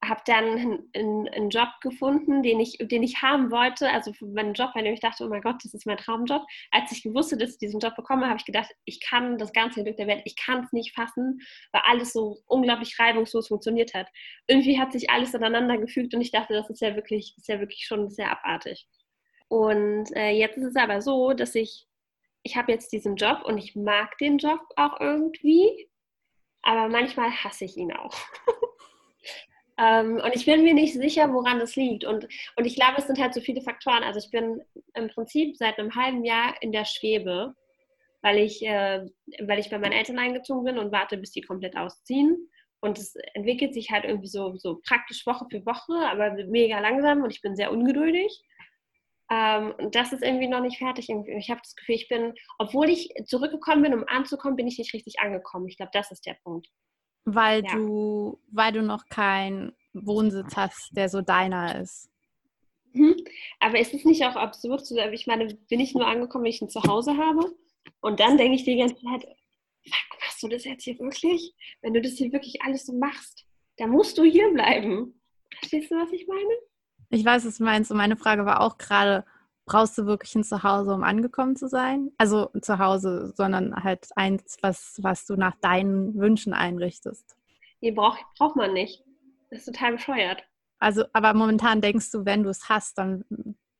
[0.03, 3.89] habe dann einen, Job gefunden, den ich, den ich haben wollte.
[3.89, 6.45] Also meinen Job, dem ich dachte, oh mein Gott, das ist mein Traumjob.
[6.71, 9.83] Als ich wusste, dass ich diesen Job bekomme, habe ich gedacht, ich kann das ganze
[9.83, 14.07] Glück der Welt, ich kann es nicht fassen, weil alles so unglaublich reibungslos funktioniert hat.
[14.47, 17.59] Irgendwie hat sich alles ineinander gefügt und ich dachte, das ist ja wirklich, ist ja
[17.59, 18.87] wirklich schon sehr abartig.
[19.47, 21.87] Und äh, jetzt ist es aber so, dass ich,
[22.43, 25.89] ich habe jetzt diesen Job und ich mag den Job auch irgendwie,
[26.61, 28.15] aber manchmal hasse ich ihn auch.
[29.77, 32.03] ähm, und ich bin mir nicht sicher, woran das liegt.
[32.03, 34.03] Und, und ich glaube, es sind halt so viele Faktoren.
[34.03, 34.61] Also ich bin
[34.95, 37.53] im Prinzip seit einem halben Jahr in der Schwebe,
[38.21, 39.05] weil ich, äh,
[39.41, 42.49] weil ich bei meinen Eltern eingezogen bin und warte, bis die komplett ausziehen.
[42.79, 47.23] Und es entwickelt sich halt irgendwie so, so praktisch Woche für Woche, aber mega langsam
[47.23, 48.43] und ich bin sehr ungeduldig.
[49.29, 51.09] Ähm, und das ist irgendwie noch nicht fertig.
[51.09, 54.93] Ich habe das Gefühl, ich bin, obwohl ich zurückgekommen bin, um anzukommen, bin ich nicht
[54.93, 55.67] richtig angekommen.
[55.67, 56.67] Ich glaube, das ist der Punkt.
[57.29, 57.75] Weil ja.
[57.75, 62.09] du, weil du noch keinen Wohnsitz hast, der so deiner ist.
[62.93, 63.17] Mhm.
[63.59, 66.51] Aber ist es nicht auch absurd zu sagen, ich meine, bin ich nur angekommen, wenn
[66.51, 67.53] ich ein Zuhause habe?
[67.99, 69.23] Und dann denke ich die ganze Zeit,
[69.83, 71.53] fuck, machst du das jetzt hier wirklich?
[71.81, 75.19] Wenn du das hier wirklich alles so machst, dann musst du hier bleiben.
[75.59, 76.49] Verstehst du, was ich meine?
[77.09, 77.91] Ich weiß, was du meinst.
[77.91, 79.25] Und meine Frage war auch gerade,
[79.67, 82.11] brauchst du wirklich ein Zuhause, um angekommen zu sein?
[82.17, 87.37] Also zu Hause, sondern halt eins, was, was du nach deinen Wünschen einrichtest.
[87.81, 89.03] Nee, braucht braucht man nicht.
[89.51, 90.43] Das ist total bescheuert.
[90.79, 93.23] Also, aber momentan denkst du, wenn du es hast, dann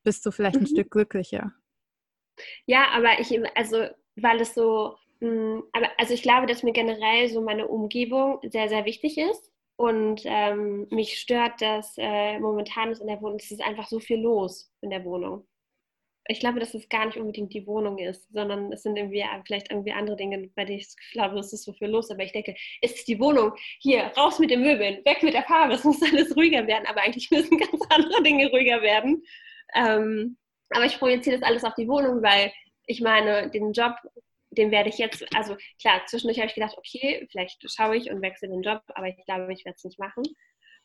[0.04, 0.66] bist du vielleicht ein mhm.
[0.66, 1.52] Stück glücklicher.
[2.66, 6.72] Ja, aber ich, also, weil es so, mh, mm, aber also ich glaube, dass mir
[6.72, 9.52] generell so meine Umgebung sehr, sehr wichtig ist.
[9.76, 14.00] Und ähm, mich stört, dass äh, momentan ist in der Wohnung, es ist einfach so
[14.00, 15.46] viel los in der Wohnung.
[16.28, 19.70] Ich glaube, dass es gar nicht unbedingt die Wohnung ist, sondern es sind irgendwie vielleicht
[19.70, 22.10] irgendwie andere Dinge, bei denen ich glaube, es ist so viel los.
[22.10, 25.44] Aber ich denke, es ist die Wohnung, hier, raus mit den Möbeln, weg mit der
[25.44, 26.86] Farbe, es muss alles ruhiger werden.
[26.86, 29.22] Aber eigentlich müssen ganz andere Dinge ruhiger werden.
[29.74, 30.36] Ähm,
[30.70, 32.52] aber ich projiziere das alles auf die Wohnung, weil
[32.86, 33.94] ich meine, den Job
[34.50, 38.22] den werde ich jetzt, also klar, zwischendurch habe ich gedacht, okay, vielleicht schaue ich und
[38.22, 40.24] wechsle den Job, aber ich glaube, ich werde es nicht machen,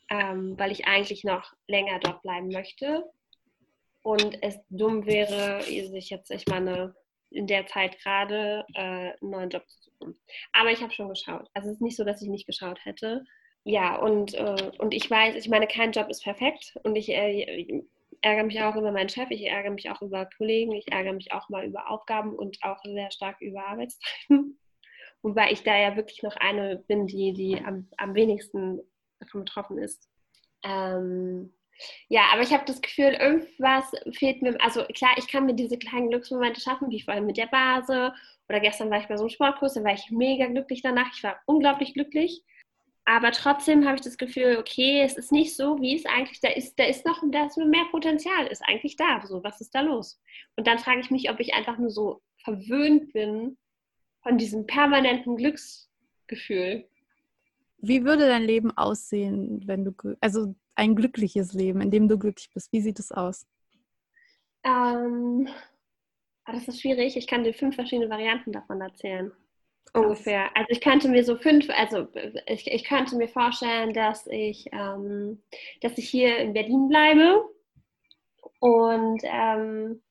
[0.09, 3.03] ähm, weil ich eigentlich noch länger dort bleiben möchte.
[4.03, 6.93] Und es dumm wäre, sich jetzt, ich meine,
[7.31, 10.19] in der Zeit gerade äh, einen neuen Job zu suchen.
[10.51, 11.49] Aber ich habe schon geschaut.
[11.53, 13.23] Also es ist nicht so, dass ich nicht geschaut hätte.
[13.63, 17.81] Ja, und, äh, und ich weiß, ich meine, kein Job ist perfekt und ich äh,
[18.21, 21.31] ärgere mich auch über meinen Chef, ich ärgere mich auch über Kollegen, ich ärgere mich
[21.31, 24.59] auch mal über Aufgaben und auch sehr stark über Arbeitszeiten.
[25.21, 28.81] Wobei ich da ja wirklich noch eine bin, die, die am, am wenigsten
[29.19, 30.09] davon betroffen ist.
[30.63, 31.53] Ähm,
[32.07, 34.55] Ja, aber ich habe das Gefühl, irgendwas fehlt mir.
[34.61, 38.13] Also klar, ich kann mir diese kleinen Glücksmomente schaffen, wie vorhin mit der Base.
[38.49, 41.11] Oder gestern war ich bei so einem Sportkurs, da war ich mega glücklich danach.
[41.15, 42.43] Ich war unglaublich glücklich.
[43.05, 46.49] Aber trotzdem habe ich das Gefühl, okay, es ist nicht so, wie es eigentlich da
[46.49, 46.79] ist.
[46.79, 49.25] Da ist noch, da ist mehr Potenzial, ist eigentlich da.
[49.25, 50.21] So, was ist da los?
[50.55, 53.57] Und dann frage ich mich, ob ich einfach nur so verwöhnt bin
[54.21, 56.87] von diesem permanenten Glücksgefühl.
[57.79, 62.49] Wie würde dein Leben aussehen, wenn du, also ein glückliches Leben, in dem du glücklich
[62.53, 62.71] bist?
[62.71, 63.45] Wie sieht es aus?
[64.63, 65.47] Ähm,
[66.45, 67.17] ah, das ist schwierig.
[67.17, 69.31] Ich kann dir fünf verschiedene Varianten davon erzählen.
[69.93, 70.49] Ungefähr.
[70.55, 72.07] Also ich könnte mir so fünf, also
[72.47, 75.43] ich, ich könnte mir vorstellen, dass ich, ähm,
[75.81, 77.47] dass ich hier in Berlin bleibe
[78.59, 80.01] und ähm,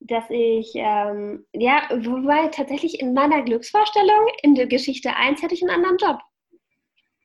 [0.00, 5.62] dass ich, ähm, ja, wobei tatsächlich in meiner Glücksvorstellung in der Geschichte 1 hätte ich
[5.62, 6.20] einen anderen Job.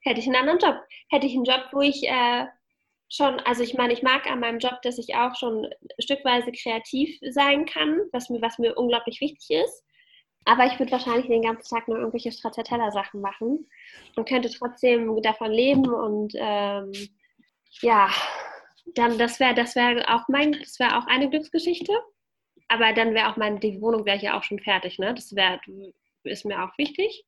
[0.01, 0.75] Hätte ich einen anderen Job.
[1.09, 2.45] Hätte ich einen Job, wo ich äh,
[3.09, 5.67] schon, also ich meine, ich mag an meinem Job, dass ich auch schon
[5.99, 9.83] stückweise kreativ sein kann, was mir, was mir unglaublich wichtig ist.
[10.45, 13.67] Aber ich würde wahrscheinlich den ganzen Tag nur irgendwelche Stracciatella-Sachen machen
[14.15, 16.91] und könnte trotzdem davon leben und ähm,
[17.81, 18.09] ja,
[18.93, 21.93] dann das wäre das wäre auch mein das wäre auch eine Glücksgeschichte.
[22.67, 25.13] Aber dann wäre auch meine die Wohnung wäre ja auch schon fertig, ne?
[25.15, 25.59] Das wäre
[26.23, 27.25] ist mir auch wichtig.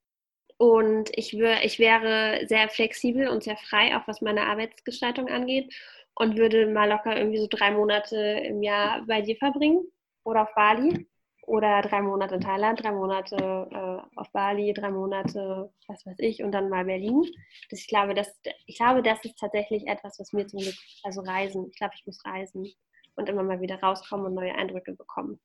[0.58, 5.74] Und ich, wär, ich wäre sehr flexibel und sehr frei, auch was meine Arbeitsgestaltung angeht.
[6.16, 9.86] Und würde mal locker irgendwie so drei Monate im Jahr bei dir verbringen
[10.24, 11.08] oder auf Bali
[11.47, 16.43] oder drei Monate in Thailand, drei Monate äh, auf Bali, drei Monate, was weiß ich,
[16.43, 17.24] und dann mal Berlin.
[17.70, 21.22] Das, ich, glaube, das, ich glaube, das ist tatsächlich etwas, was mir zum Glück, also
[21.22, 22.68] Reisen, ich glaube, ich muss reisen
[23.16, 25.39] und immer mal wieder rauskommen und neue Eindrücke bekommen.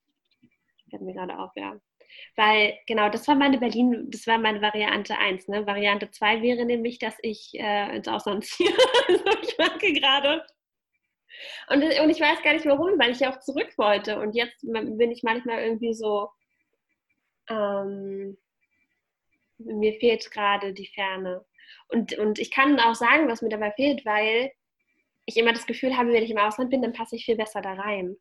[0.91, 1.77] Fällt mir gerade auf, ja.
[2.37, 5.49] Weil, genau, das war meine Berlin, das war meine Variante 1.
[5.49, 5.67] Ne?
[5.67, 8.71] Variante 2 wäre nämlich, dass ich äh, ins Ausland ziehe.
[9.43, 10.45] ich merke gerade,
[11.69, 14.19] und, und ich weiß gar nicht warum, weil ich ja auch zurück wollte.
[14.21, 16.29] Und jetzt bin ich manchmal irgendwie so,
[17.49, 18.37] ähm,
[19.59, 21.45] mir fehlt gerade die Ferne.
[21.89, 24.53] Und, und ich kann auch sagen, was mir dabei fehlt, weil
[25.27, 27.63] ich immer das Gefühl habe, wenn ich im Ausland bin, dann passe ich viel besser
[27.63, 28.17] da rein.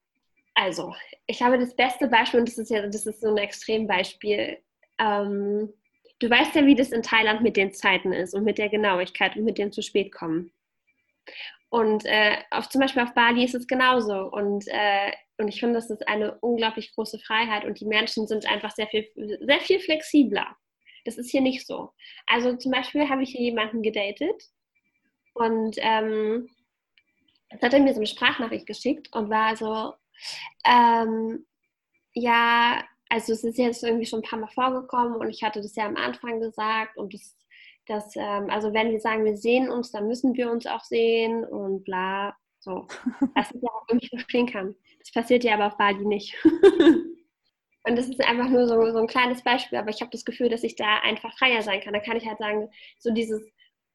[0.53, 0.93] Also,
[1.27, 4.57] ich habe das beste Beispiel, und das ist ja, das ist so ein Extrembeispiel.
[4.99, 5.73] Ähm,
[6.19, 9.35] du weißt ja, wie das in Thailand mit den Zeiten ist und mit der Genauigkeit
[9.35, 10.51] und mit dem zu spät kommen.
[11.69, 14.29] Und äh, auf, zum Beispiel auf Bali ist es genauso.
[14.29, 18.45] Und, äh, und ich finde, das ist eine unglaublich große Freiheit und die Menschen sind
[18.45, 20.57] einfach sehr viel, sehr viel flexibler.
[21.05, 21.91] Das ist hier nicht so.
[22.27, 24.43] Also zum Beispiel habe ich hier jemanden gedatet
[25.33, 26.49] und ähm,
[27.51, 29.93] jetzt hat er mir so eine Sprachnachricht geschickt und war so,
[30.65, 31.45] ähm,
[32.13, 35.75] ja, also es ist jetzt irgendwie schon ein paar Mal vorgekommen und ich hatte das
[35.75, 37.35] ja am Anfang gesagt und das
[37.87, 41.43] dass, ähm, also wenn wir sagen, wir sehen uns, dann müssen wir uns auch sehen
[41.43, 42.87] und bla, so.
[43.35, 44.75] Was ich ja auch irgendwie verstehen kann.
[44.99, 46.35] Das passiert ja aber auf Bali nicht.
[46.45, 50.49] und das ist einfach nur so, so ein kleines Beispiel, aber ich habe das Gefühl,
[50.49, 51.93] dass ich da einfach freier sein kann.
[51.93, 52.69] Da kann ich halt sagen,
[52.99, 53.41] so dieses,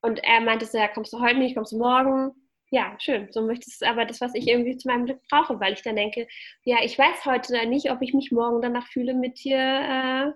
[0.03, 2.33] und er meinte so, ja, kommst du heute nicht, kommst du morgen?
[2.71, 3.29] Ja, schön.
[3.31, 5.97] So möchtest du aber das, was ich irgendwie zu meinem Glück brauche, weil ich dann
[5.97, 6.27] denke,
[6.65, 10.33] ja, ich weiß heute nicht, ob ich mich morgen danach fühle, mit dir äh,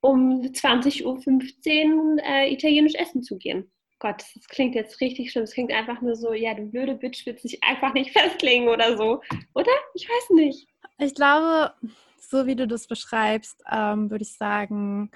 [0.00, 3.70] um 20.15 Uhr äh, italienisch essen zu gehen.
[3.98, 5.44] Gott, das klingt jetzt richtig schlimm.
[5.44, 8.96] Es klingt einfach nur so, ja, du blöde Bitch willst dich einfach nicht festlegen oder
[8.96, 9.20] so.
[9.54, 9.72] Oder?
[9.94, 10.66] Ich weiß nicht.
[10.98, 11.74] Ich glaube,
[12.18, 15.10] so wie du das beschreibst, ähm, würde ich sagen,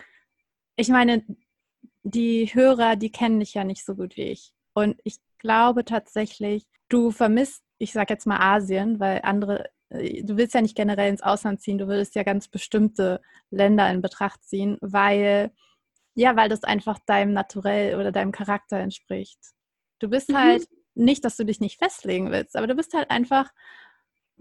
[0.76, 1.24] ich meine,
[2.02, 4.52] die Hörer, die kennen dich ja nicht so gut wie ich.
[4.74, 10.36] Und ich glaube tatsächlich, du vermisst, ich sage jetzt mal Asien, weil andere äh, du
[10.36, 13.20] willst ja nicht generell ins Ausland ziehen, du würdest ja ganz bestimmte
[13.50, 15.52] Länder in Betracht ziehen, weil,
[16.14, 19.38] ja, weil das einfach deinem Naturell oder deinem Charakter entspricht.
[20.00, 20.38] Du bist mhm.
[20.38, 23.50] halt nicht, dass du dich nicht festlegen willst, aber du bist halt einfach,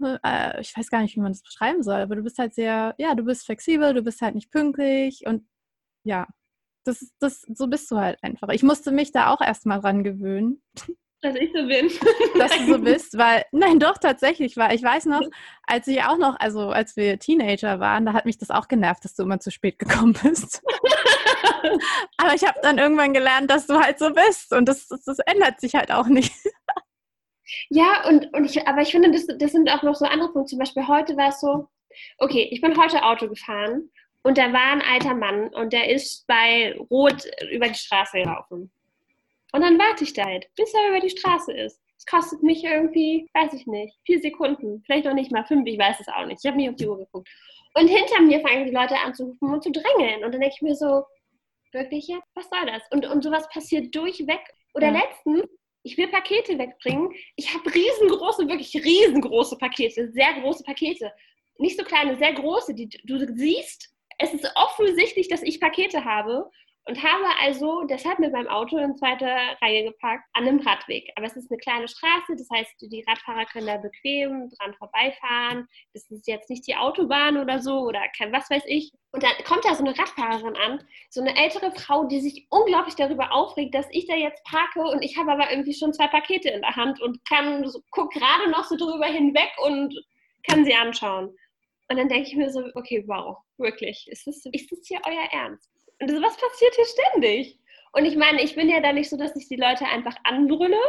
[0.02, 2.94] äh, ich weiß gar nicht, wie man das beschreiben soll, aber du bist halt sehr,
[2.98, 5.46] ja, du bist flexibel, du bist halt nicht pünktlich und
[6.04, 6.26] ja,
[6.84, 8.48] das, das, so bist du halt einfach.
[8.50, 10.62] Ich musste mich da auch erstmal dran gewöhnen.
[11.22, 11.90] Dass ich so bin.
[12.38, 15.22] Dass du so bist, weil, nein, doch, tatsächlich, weil ich weiß noch,
[15.66, 19.04] als ich auch noch, also als wir Teenager waren, da hat mich das auch genervt,
[19.04, 20.62] dass du immer zu spät gekommen bist.
[22.18, 25.18] Aber ich habe dann irgendwann gelernt, dass du halt so bist und das, das, das
[25.20, 26.32] ändert sich halt auch nicht.
[27.70, 30.50] Ja, und, und ich, aber ich finde, das, das sind auch noch so andere Punkte.
[30.50, 31.68] Zum Beispiel heute war es so,
[32.18, 33.90] okay, ich bin heute Auto gefahren
[34.24, 38.72] und da war ein alter Mann und der ist bei Rot über die Straße gelaufen.
[39.52, 41.80] Und dann warte ich da halt, bis er über die Straße ist.
[41.96, 45.78] Es kostet mich irgendwie, weiß ich nicht, vier Sekunden, vielleicht noch nicht mal fünf, ich
[45.78, 46.40] weiß es auch nicht.
[46.42, 47.28] Ich habe nicht auf die Uhr geguckt.
[47.74, 50.24] Und hinter mir fangen die Leute an zu rufen und zu drängeln.
[50.24, 51.04] Und dann denke ich mir so,
[51.72, 52.28] wirklich jetzt?
[52.34, 52.82] Was soll das?
[52.90, 54.40] Und, und sowas passiert durchweg.
[54.74, 55.00] Oder ja.
[55.02, 55.48] letztens
[55.84, 57.12] ich will Pakete wegbringen.
[57.36, 61.12] Ich habe riesengroße, wirklich riesengroße Pakete, sehr große Pakete.
[61.58, 63.93] Nicht so kleine, sehr große, die du siehst.
[64.18, 66.50] Es ist offensichtlich, dass ich Pakete habe
[66.86, 71.10] und habe also deshalb mit meinem Auto in zweiter Reihe geparkt an einem Radweg.
[71.16, 75.66] Aber es ist eine kleine Straße, das heißt, die Radfahrer können da bequem dran vorbeifahren.
[75.94, 78.92] Das ist jetzt nicht die Autobahn oder so oder kein was weiß ich.
[79.12, 82.96] Und dann kommt da so eine Radfahrerin an, so eine ältere Frau, die sich unglaublich
[82.96, 86.50] darüber aufregt, dass ich da jetzt parke und ich habe aber irgendwie schon zwei Pakete
[86.50, 89.94] in der Hand und kann so, guck gerade noch so drüber hinweg und
[90.46, 91.34] kann sie anschauen.
[91.88, 95.28] Und dann denke ich mir so, okay, wow, wirklich, ist das, ist das hier euer
[95.32, 95.70] Ernst?
[96.00, 97.58] Und was passiert hier ständig?
[97.92, 100.80] Und ich meine, ich bin ja da nicht so, dass ich die Leute einfach anbrülle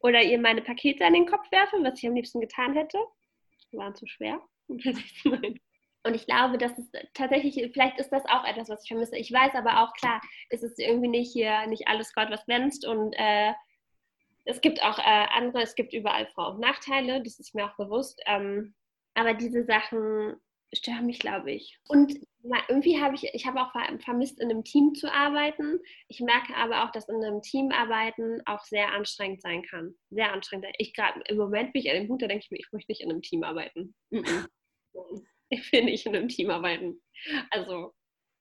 [0.00, 2.98] oder ihr meine Pakete an den Kopf werfe, was ich am liebsten getan hätte.
[3.72, 4.40] Die waren zu schwer.
[6.04, 9.16] Und ich glaube, dass es tatsächlich, vielleicht ist das auch etwas, was ich vermisse.
[9.16, 12.86] Ich weiß aber auch, klar, es ist irgendwie nicht hier, nicht alles Gott, was glänzt.
[12.86, 13.52] Und äh,
[14.44, 18.20] es gibt auch äh, andere, es gibt überall und Nachteile, das ist mir auch bewusst.
[18.26, 18.74] Ähm,
[19.14, 20.36] aber diese Sachen
[20.74, 21.78] stören mich, glaube ich.
[21.88, 22.18] Und
[22.68, 25.78] irgendwie habe ich, ich habe auch vermisst, in einem Team zu arbeiten.
[26.08, 29.94] Ich merke aber auch, dass in einem Team arbeiten auch sehr anstrengend sein kann.
[30.10, 30.66] Sehr anstrengend.
[30.78, 32.90] Ich gerade im Moment bin ich an dem Punkt, da denke ich mir, ich möchte
[32.90, 33.94] nicht in einem Team arbeiten.
[35.54, 37.02] Ich will nicht in einem Team arbeiten.
[37.50, 37.92] Also,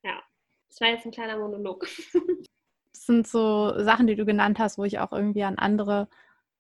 [0.02, 0.24] ja,
[0.70, 1.86] das war jetzt ein kleiner Monolog.
[2.94, 6.08] Das sind so Sachen, die du genannt hast, wo ich auch irgendwie an andere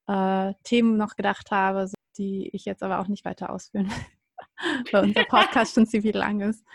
[0.07, 1.87] äh, Themen noch gedacht habe,
[2.17, 4.05] die ich jetzt aber auch nicht weiter ausführen will
[4.91, 6.65] weil unser Podcast schon ziemlich lang ist.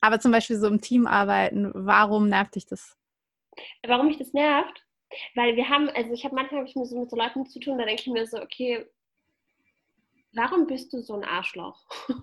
[0.00, 2.96] Aber zum Beispiel so im Team arbeiten, warum nervt dich das?
[3.86, 4.84] Warum mich das nervt?
[5.34, 7.60] Weil wir haben, also ich habe manchmal hab ich mir so mit so Leuten zu
[7.60, 8.84] tun, da denke ich mir so, okay,
[10.32, 11.84] warum bist du so ein Arschloch?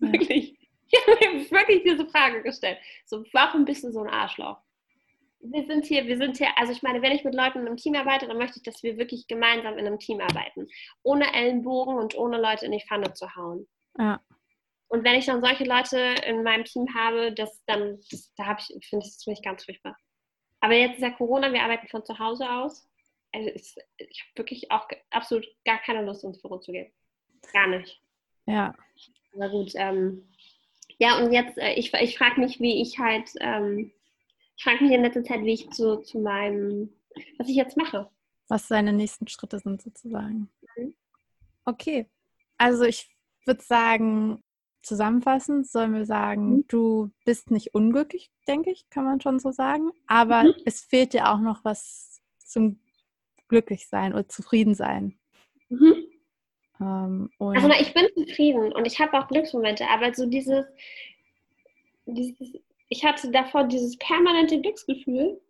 [0.00, 0.12] Ja.
[0.12, 0.56] wirklich.
[0.86, 2.78] Ich habe mir wirklich diese Frage gestellt.
[3.04, 4.60] So, warum bist du so ein Arschloch?
[5.40, 7.76] Wir sind hier, wir sind hier, also ich meine, wenn ich mit Leuten in einem
[7.76, 10.66] Team arbeite, dann möchte ich, dass wir wirklich gemeinsam in einem Team arbeiten.
[11.02, 13.68] Ohne Ellenbogen und ohne Leute in die Pfanne zu hauen.
[13.98, 14.20] Ja.
[14.88, 18.60] Und wenn ich dann solche Leute in meinem Team habe, das dann, das, da habe
[18.60, 19.96] ich, finde ich das finde ganz furchtbar.
[20.60, 22.88] Aber jetzt ist ja Corona, wir arbeiten von zu Hause aus.
[23.32, 26.90] Also ich, ich habe wirklich auch absolut gar keine Lust, ins Büro zu gehen.
[27.52, 28.00] Gar nicht.
[28.46, 28.74] Ja.
[29.34, 30.26] Aber gut, ähm,
[30.98, 33.92] ja, und jetzt, äh, ich, ich frage mich, wie ich halt, ähm,
[34.58, 36.92] ich frage mich in letzter Zeit, wie ich zu, zu meinem,
[37.38, 38.10] was ich jetzt mache.
[38.48, 40.50] Was deine nächsten Schritte sind sozusagen.
[40.76, 40.94] Mhm.
[41.64, 42.06] Okay.
[42.56, 43.08] Also ich
[43.46, 44.42] würde sagen,
[44.82, 46.64] zusammenfassend sollen wir sagen, mhm.
[46.66, 49.92] du bist nicht unglücklich, denke ich, kann man schon so sagen.
[50.08, 50.54] Aber mhm.
[50.64, 52.80] es fehlt dir auch noch was zum
[53.46, 55.16] Glücklichsein oder Zufriedensein.
[55.68, 55.94] Mhm.
[56.80, 60.66] Ähm, also ich bin zufrieden und ich habe auch Glücksmomente, aber so dieses,
[62.06, 62.52] dieses,
[62.88, 65.40] ich hatte davor dieses permanente Glücksgefühl.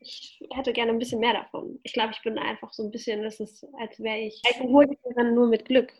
[0.00, 1.78] Ich hätte gerne ein bisschen mehr davon.
[1.82, 5.48] Ich glaube, ich bin einfach so ein bisschen, das ist, als wäre ich Alkoholikerin nur
[5.48, 5.92] mit Glück.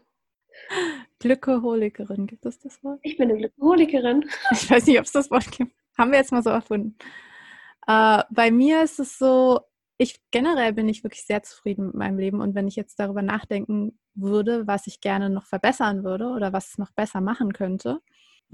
[1.18, 3.00] Glückeholikerin, gibt es das Wort?
[3.02, 4.28] Ich bin eine Glückeholikerin.
[4.52, 5.72] Ich weiß nicht, ob es das Wort gibt.
[5.96, 6.96] Haben wir jetzt mal so erfunden.
[7.86, 9.60] Äh, bei mir ist es so,
[9.96, 13.22] ich generell bin ich wirklich sehr zufrieden mit meinem Leben und wenn ich jetzt darüber
[13.22, 18.00] nachdenken würde, was ich gerne noch verbessern würde oder was ich noch besser machen könnte,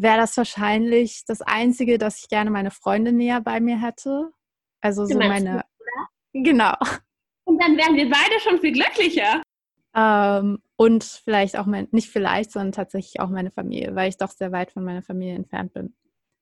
[0.00, 4.30] wäre das wahrscheinlich das Einzige, dass ich gerne meine Freunde näher bei mir hätte.
[4.80, 5.64] Also so meine.
[6.32, 6.74] Du, genau.
[7.44, 9.42] Und dann wären wir beide schon viel glücklicher.
[9.94, 14.30] Ähm, und vielleicht auch mein, nicht vielleicht, sondern tatsächlich auch meine Familie, weil ich doch
[14.30, 15.94] sehr weit von meiner Familie entfernt bin.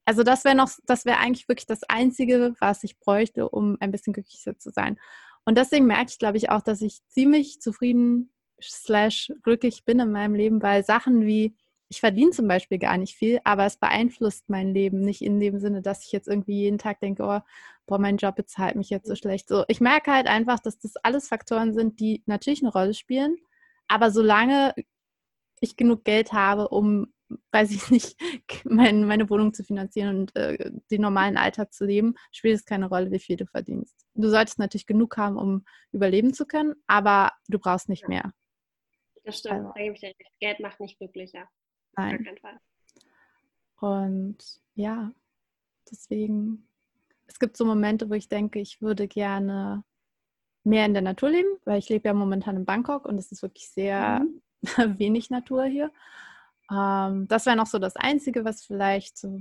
[0.04, 3.90] Also das wäre noch, das wäre eigentlich wirklich das Einzige, was ich bräuchte, um ein
[3.90, 4.98] bisschen glücklicher zu sein.
[5.44, 8.32] Und deswegen merke ich, glaube ich, auch, dass ich ziemlich zufrieden
[8.62, 11.56] slash glücklich bin in meinem Leben, weil Sachen wie,
[11.88, 15.58] ich verdiene zum Beispiel gar nicht viel, aber es beeinflusst mein Leben nicht in dem
[15.58, 17.40] Sinne, dass ich jetzt irgendwie jeden Tag denke, oh,
[17.86, 19.48] boah, mein Job bezahlt mich jetzt so schlecht.
[19.48, 23.38] So, ich merke halt einfach, dass das alles Faktoren sind, die natürlich eine Rolle spielen,
[23.88, 24.74] aber solange
[25.60, 27.12] ich genug Geld habe, um,
[27.52, 28.16] weiß ich nicht,
[28.64, 32.88] mein, meine Wohnung zu finanzieren und äh, den normalen Alltag zu leben, spielt es keine
[32.88, 34.06] Rolle, wie viel du verdienst.
[34.14, 38.32] Du solltest natürlich genug haben, um überleben zu können, aber du brauchst nicht mehr.
[39.24, 40.12] Das stimmt, also.
[40.40, 41.48] Geld macht nicht glücklicher.
[42.40, 42.60] Fall.
[43.80, 45.12] Und ja,
[45.90, 46.66] deswegen,
[47.26, 49.84] es gibt so Momente, wo ich denke, ich würde gerne
[50.64, 53.42] mehr in der Natur leben, weil ich lebe ja momentan in Bangkok und es ist
[53.42, 54.98] wirklich sehr mhm.
[54.98, 55.90] wenig Natur hier.
[56.70, 59.40] Ähm, das wäre noch so das Einzige, was vielleicht so,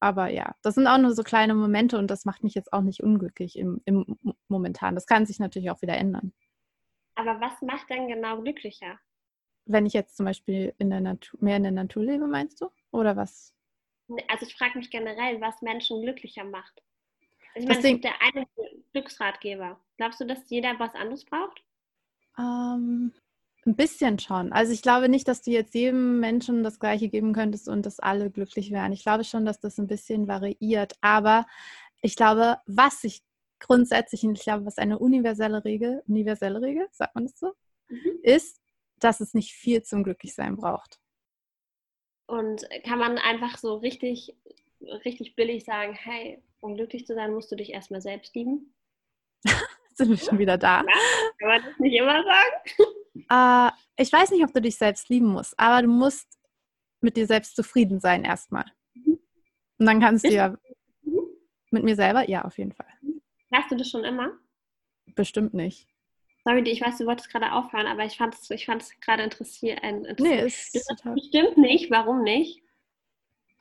[0.00, 2.80] aber ja, das sind auch nur so kleine Momente und das macht mich jetzt auch
[2.80, 4.94] nicht unglücklich im, im momentan.
[4.94, 6.32] Das kann sich natürlich auch wieder ändern.
[7.14, 8.98] Aber was macht denn genau glücklicher?
[9.64, 12.70] Wenn ich jetzt zum Beispiel in der Natur, mehr in der Natur lebe, meinst du?
[12.90, 13.54] Oder was?
[14.28, 16.82] Also ich frage mich generell, was Menschen glücklicher macht.
[17.54, 18.46] Ich meine, Deswegen, es gibt der eine
[18.92, 21.62] Glücksratgeber, Glaubst du, dass jeder was anderes braucht?
[22.38, 23.12] Ähm,
[23.64, 24.52] ein bisschen schon.
[24.52, 28.00] Also ich glaube nicht, dass du jetzt jedem Menschen das Gleiche geben könntest und dass
[28.00, 28.92] alle glücklich wären.
[28.92, 30.94] Ich glaube schon, dass das ein bisschen variiert.
[31.00, 31.46] Aber
[32.00, 33.22] ich glaube, was ich
[33.60, 37.52] grundsätzlich, und ich glaube, was eine universelle Regel, universelle Regel, sagt man das so,
[37.88, 38.18] mhm.
[38.22, 38.61] ist,
[39.04, 41.00] dass es nicht viel zum Glücklichsein braucht.
[42.26, 44.36] Und kann man einfach so richtig,
[45.04, 48.74] richtig billig sagen, hey, um glücklich zu sein, musst du dich erstmal selbst lieben?
[49.94, 50.84] Sind wir schon wieder da?
[51.38, 52.54] kann man das nicht immer sagen?
[53.28, 56.40] Äh, ich weiß nicht, ob du dich selbst lieben musst, aber du musst
[57.02, 58.64] mit dir selbst zufrieden sein erstmal.
[58.94, 59.18] Mhm.
[59.78, 60.56] Und dann kannst du ja
[61.02, 61.20] mhm.
[61.70, 62.86] mit mir selber, ja, auf jeden Fall.
[63.52, 64.32] Hast du das schon immer?
[65.14, 65.91] Bestimmt nicht.
[66.44, 69.80] Sorry, ich weiß, du wolltest gerade aufhören, aber ich fand es ich gerade interessiert.
[70.18, 71.14] Nee, ist das total...
[71.14, 71.90] bestimmt nicht.
[71.90, 72.62] Warum nicht?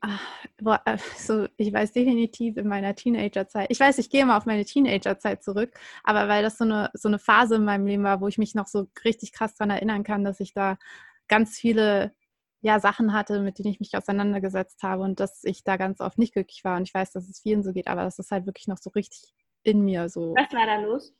[0.03, 0.19] Ach,
[0.57, 4.65] boah, also ich weiß definitiv in meiner Teenagerzeit, ich weiß, ich gehe mal auf meine
[4.65, 8.27] Teenagerzeit zurück, aber weil das so eine, so eine Phase in meinem Leben war, wo
[8.27, 10.79] ich mich noch so richtig krass daran erinnern kann, dass ich da
[11.27, 12.15] ganz viele
[12.61, 16.17] ja, Sachen hatte, mit denen ich mich auseinandergesetzt habe und dass ich da ganz oft
[16.17, 16.77] nicht glücklich war.
[16.77, 18.91] Und ich weiß, dass es vielen so geht, aber das ist halt wirklich noch so
[18.91, 20.33] richtig in mir so.
[20.35, 21.13] Was war da los?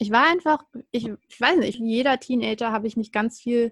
[0.00, 3.70] Ich war einfach, ich, ich weiß nicht, wie jeder Teenager habe ich mich ganz viel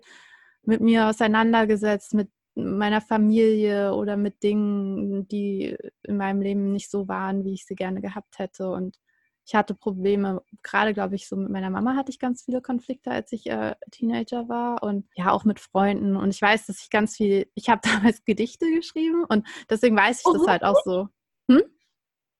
[0.62, 7.08] mit mir auseinandergesetzt, mit meiner Familie oder mit Dingen, die in meinem Leben nicht so
[7.08, 8.68] waren, wie ich sie gerne gehabt hätte.
[8.68, 8.98] Und
[9.46, 13.10] ich hatte Probleme, gerade glaube ich, so mit meiner Mama hatte ich ganz viele Konflikte,
[13.10, 16.14] als ich äh, Teenager war und ja, auch mit Freunden.
[16.14, 20.20] Und ich weiß, dass ich ganz viel, ich habe damals Gedichte geschrieben und deswegen weiß
[20.20, 21.08] ich oh, das halt auch so.
[21.50, 21.62] Hm?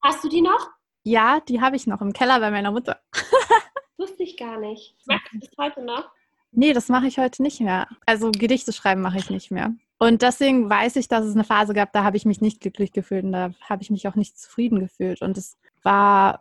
[0.03, 0.69] Hast du die noch?
[1.05, 3.01] Ja, die habe ich noch im Keller bei meiner Mutter.
[4.29, 4.95] Ich gar nicht.
[5.07, 6.11] Machst du das heute noch?
[6.53, 7.89] Nee, das mache ich heute nicht mehr.
[8.05, 9.73] Also Gedichte schreiben mache ich nicht mehr.
[9.99, 12.93] Und deswegen weiß ich, dass es eine Phase gab, da habe ich mich nicht glücklich
[12.93, 15.23] gefühlt und da habe ich mich auch nicht zufrieden gefühlt.
[15.23, 16.39] Und es war,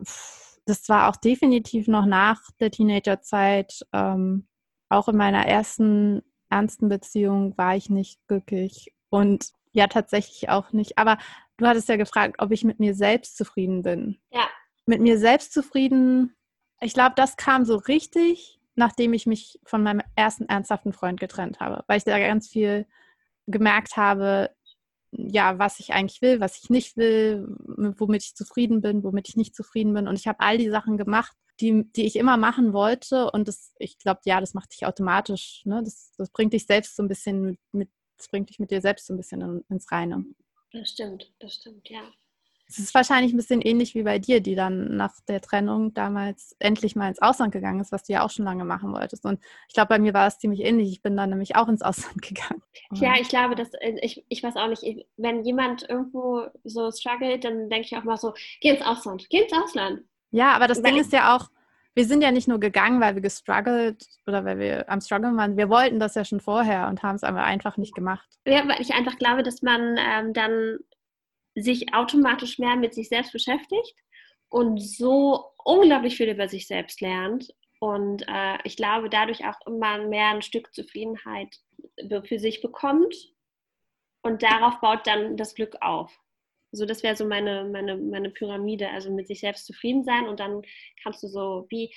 [0.66, 3.86] das war auch definitiv noch nach der Teenagerzeit.
[3.94, 4.46] Ähm,
[4.90, 10.98] auch in meiner ersten ernsten Beziehung war ich nicht glücklich und ja, tatsächlich auch nicht.
[10.98, 11.16] Aber
[11.56, 14.18] du hattest ja gefragt, ob ich mit mir selbst zufrieden bin.
[14.30, 14.46] Ja.
[14.84, 16.34] Mit mir selbst zufrieden,
[16.80, 21.60] ich glaube, das kam so richtig, nachdem ich mich von meinem ersten ernsthaften Freund getrennt
[21.60, 22.86] habe, weil ich da ganz viel
[23.46, 24.50] gemerkt habe,
[25.10, 29.36] ja, was ich eigentlich will, was ich nicht will, womit ich zufrieden bin, womit ich
[29.36, 30.06] nicht zufrieden bin.
[30.06, 33.30] Und ich habe all die Sachen gemacht, die, die ich immer machen wollte.
[33.30, 35.62] Und das, ich glaube, ja, das macht dich automatisch.
[35.64, 35.82] Ne?
[35.82, 39.06] Das, das bringt dich selbst so ein bisschen mit, das bringt dich mit dir selbst
[39.06, 40.24] so ein bisschen in, ins Reine.
[40.72, 42.02] Das stimmt, das stimmt, ja.
[42.68, 46.54] Es ist wahrscheinlich ein bisschen ähnlich wie bei dir, die dann nach der Trennung damals
[46.58, 49.24] endlich mal ins Ausland gegangen ist, was du ja auch schon lange machen wolltest.
[49.24, 50.90] Und ich glaube, bei mir war es ziemlich ähnlich.
[50.90, 52.62] Ich bin dann nämlich auch ins Ausland gegangen.
[52.92, 57.44] Ja, ich glaube, dass äh, ich, ich weiß auch nicht, wenn jemand irgendwo so struggelt,
[57.44, 60.02] dann denke ich auch mal so, geh ins Ausland, geh ins Ausland.
[60.30, 61.48] Ja, aber das weil Ding ist ja auch,
[61.94, 65.56] wir sind ja nicht nur gegangen, weil wir gestruggelt oder weil wir am Struggeln waren.
[65.56, 68.28] Wir wollten das ja schon vorher und haben es aber einfach nicht gemacht.
[68.46, 70.78] Ja, weil ich einfach glaube, dass man ähm, dann
[71.62, 73.94] sich automatisch mehr mit sich selbst beschäftigt
[74.48, 77.54] und so unglaublich viel über sich selbst lernt.
[77.80, 81.56] Und äh, ich glaube, dadurch auch immer mehr ein Stück Zufriedenheit
[82.24, 83.14] für sich bekommt.
[84.22, 86.12] Und darauf baut dann das Glück auf.
[86.72, 90.38] So, das wäre so meine, meine, meine Pyramide, also mit sich selbst zufrieden sein und
[90.38, 90.62] dann
[91.02, 91.94] kannst du so wie,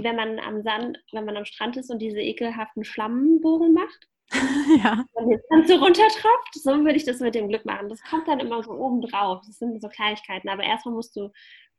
[0.00, 4.08] wenn man am Sand, wenn man am Strand ist und diese ekelhaften Schlammbogen macht,
[4.82, 5.04] ja.
[5.12, 7.88] Und jetzt dann so runtertropft, so würde ich das mit dem Glück machen.
[7.88, 9.42] Das kommt dann immer so oben drauf.
[9.46, 10.48] Das sind so Kleinigkeiten.
[10.48, 11.30] Aber erstmal musst du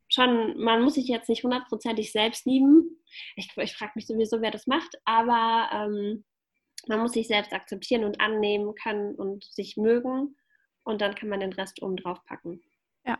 [0.10, 3.04] schon, man muss sich jetzt nicht hundertprozentig selbst lieben.
[3.36, 6.24] Ich, ich frage mich sowieso, wer das macht, aber ähm,
[6.88, 10.38] man muss sich selbst akzeptieren und annehmen können und sich mögen.
[10.84, 12.62] Und dann kann man den Rest oben drauf packen.
[13.06, 13.18] Ja.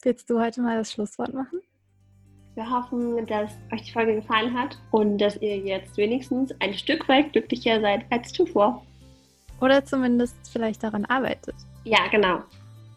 [0.00, 1.60] Willst du heute mal das Schlusswort machen?
[2.54, 7.08] Wir hoffen, dass euch die Folge gefallen hat und dass ihr jetzt wenigstens ein Stück
[7.08, 8.84] weit glücklicher seid als zuvor.
[9.60, 11.54] Oder zumindest vielleicht daran arbeitet.
[11.84, 12.42] Ja, genau.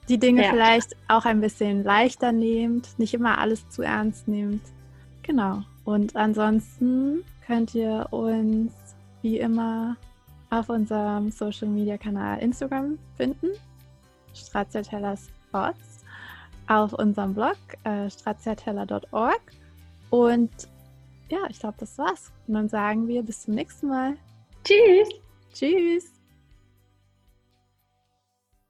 [0.09, 0.49] Die Dinge ja.
[0.51, 4.61] vielleicht auch ein bisschen leichter nehmt, nicht immer alles zu ernst nehmt.
[5.23, 5.63] Genau.
[5.85, 8.73] Und ansonsten könnt ihr uns
[9.21, 9.95] wie immer
[10.49, 13.47] auf unserem Social Media Kanal Instagram finden.
[14.33, 15.94] Stracciatella Sports
[16.67, 19.41] auf unserem Blog äh, straziateller.org.
[20.09, 20.51] Und
[21.29, 22.31] ja, ich glaube, das war's.
[22.47, 24.17] Und dann sagen wir bis zum nächsten Mal.
[24.63, 25.09] Tschüss.
[25.53, 26.14] Tschüss.